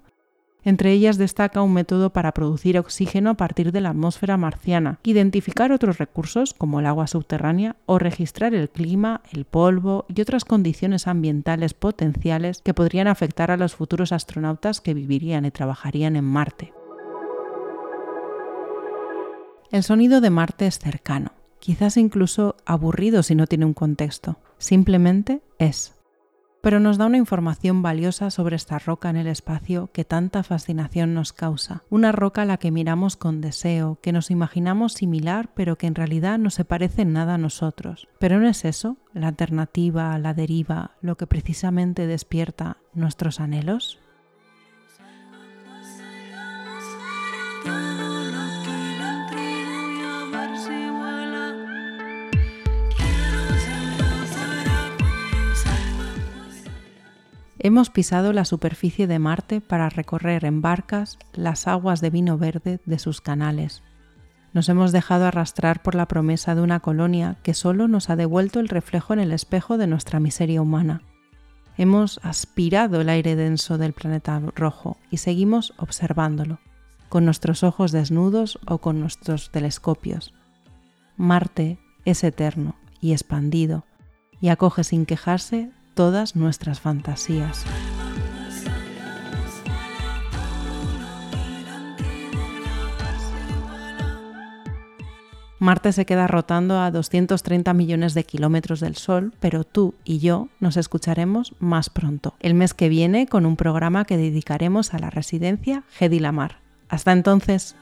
Entre 0.64 0.92
ellas 0.92 1.18
destaca 1.18 1.62
un 1.62 1.72
método 1.72 2.12
para 2.12 2.32
producir 2.32 2.78
oxígeno 2.78 3.30
a 3.30 3.34
partir 3.34 3.72
de 3.72 3.80
la 3.80 3.90
atmósfera 3.90 4.36
marciana, 4.36 4.98
identificar 5.02 5.72
otros 5.72 5.98
recursos 5.98 6.54
como 6.54 6.80
el 6.80 6.86
agua 6.86 7.08
subterránea 7.08 7.76
o 7.86 7.98
registrar 7.98 8.54
el 8.54 8.70
clima, 8.70 9.22
el 9.32 9.44
polvo 9.44 10.06
y 10.08 10.20
otras 10.20 10.44
condiciones 10.44 11.08
ambientales 11.08 11.74
potenciales 11.74 12.60
que 12.62 12.74
podrían 12.74 13.08
afectar 13.08 13.50
a 13.50 13.56
los 13.56 13.74
futuros 13.74 14.12
astronautas 14.12 14.80
que 14.80 14.94
vivirían 14.94 15.44
y 15.44 15.50
trabajarían 15.50 16.16
en 16.16 16.24
Marte. 16.24 16.72
El 19.72 19.82
sonido 19.82 20.20
de 20.20 20.30
Marte 20.30 20.66
es 20.66 20.78
cercano, 20.78 21.32
quizás 21.58 21.96
incluso 21.96 22.56
aburrido 22.66 23.22
si 23.22 23.34
no 23.34 23.46
tiene 23.46 23.64
un 23.64 23.72
contexto. 23.72 24.36
Simplemente 24.58 25.40
es 25.58 25.94
pero 26.62 26.80
nos 26.80 26.96
da 26.96 27.06
una 27.06 27.18
información 27.18 27.82
valiosa 27.82 28.30
sobre 28.30 28.56
esta 28.56 28.78
roca 28.78 29.10
en 29.10 29.16
el 29.16 29.26
espacio 29.26 29.90
que 29.92 30.04
tanta 30.04 30.42
fascinación 30.44 31.12
nos 31.12 31.32
causa. 31.32 31.82
Una 31.90 32.12
roca 32.12 32.42
a 32.42 32.44
la 32.46 32.56
que 32.56 32.70
miramos 32.70 33.16
con 33.16 33.40
deseo, 33.40 33.98
que 34.00 34.12
nos 34.12 34.30
imaginamos 34.30 34.94
similar, 34.94 35.50
pero 35.54 35.76
que 35.76 35.88
en 35.88 35.96
realidad 35.96 36.38
no 36.38 36.50
se 36.50 36.64
parece 36.64 37.02
en 37.02 37.12
nada 37.12 37.34
a 37.34 37.38
nosotros. 37.38 38.08
Pero 38.18 38.38
no 38.38 38.48
es 38.48 38.64
eso, 38.64 38.96
la 39.12 39.28
alternativa, 39.28 40.16
la 40.18 40.34
deriva, 40.34 40.92
lo 41.00 41.16
que 41.16 41.26
precisamente 41.26 42.06
despierta 42.06 42.78
nuestros 42.94 43.40
anhelos. 43.40 43.98
Hemos 57.64 57.90
pisado 57.90 58.32
la 58.32 58.44
superficie 58.44 59.06
de 59.06 59.20
Marte 59.20 59.60
para 59.60 59.88
recorrer 59.88 60.44
en 60.44 60.62
barcas 60.62 61.16
las 61.32 61.68
aguas 61.68 62.00
de 62.00 62.10
vino 62.10 62.36
verde 62.36 62.80
de 62.86 62.98
sus 62.98 63.20
canales. 63.20 63.84
Nos 64.52 64.68
hemos 64.68 64.90
dejado 64.90 65.26
arrastrar 65.26 65.80
por 65.80 65.94
la 65.94 66.08
promesa 66.08 66.56
de 66.56 66.60
una 66.60 66.80
colonia 66.80 67.36
que 67.44 67.54
solo 67.54 67.86
nos 67.86 68.10
ha 68.10 68.16
devuelto 68.16 68.58
el 68.58 68.68
reflejo 68.68 69.12
en 69.12 69.20
el 69.20 69.30
espejo 69.30 69.78
de 69.78 69.86
nuestra 69.86 70.18
miseria 70.18 70.60
humana. 70.60 71.02
Hemos 71.78 72.18
aspirado 72.24 73.00
el 73.00 73.08
aire 73.08 73.36
denso 73.36 73.78
del 73.78 73.92
planeta 73.92 74.42
rojo 74.56 74.98
y 75.08 75.18
seguimos 75.18 75.72
observándolo, 75.76 76.58
con 77.08 77.24
nuestros 77.24 77.62
ojos 77.62 77.92
desnudos 77.92 78.58
o 78.66 78.78
con 78.78 78.98
nuestros 78.98 79.52
telescopios. 79.52 80.34
Marte 81.16 81.78
es 82.04 82.24
eterno 82.24 82.74
y 83.00 83.12
expandido 83.12 83.84
y 84.40 84.48
acoge 84.48 84.82
sin 84.82 85.06
quejarse 85.06 85.70
todas 85.94 86.36
nuestras 86.36 86.80
fantasías. 86.80 87.64
Marte 95.62 95.92
se 95.92 96.04
queda 96.04 96.26
rotando 96.26 96.80
a 96.80 96.90
230 96.90 97.72
millones 97.72 98.14
de 98.14 98.24
kilómetros 98.24 98.80
del 98.80 98.96
Sol, 98.96 99.32
pero 99.38 99.62
tú 99.62 99.94
y 100.02 100.18
yo 100.18 100.48
nos 100.58 100.76
escucharemos 100.76 101.54
más 101.60 101.88
pronto, 101.88 102.34
el 102.40 102.54
mes 102.54 102.74
que 102.74 102.88
viene, 102.88 103.28
con 103.28 103.46
un 103.46 103.54
programa 103.54 104.04
que 104.04 104.16
dedicaremos 104.16 104.92
a 104.92 104.98
la 104.98 105.08
residencia 105.08 105.84
Gedilamar. 105.92 106.56
Hasta 106.88 107.12
entonces. 107.12 107.76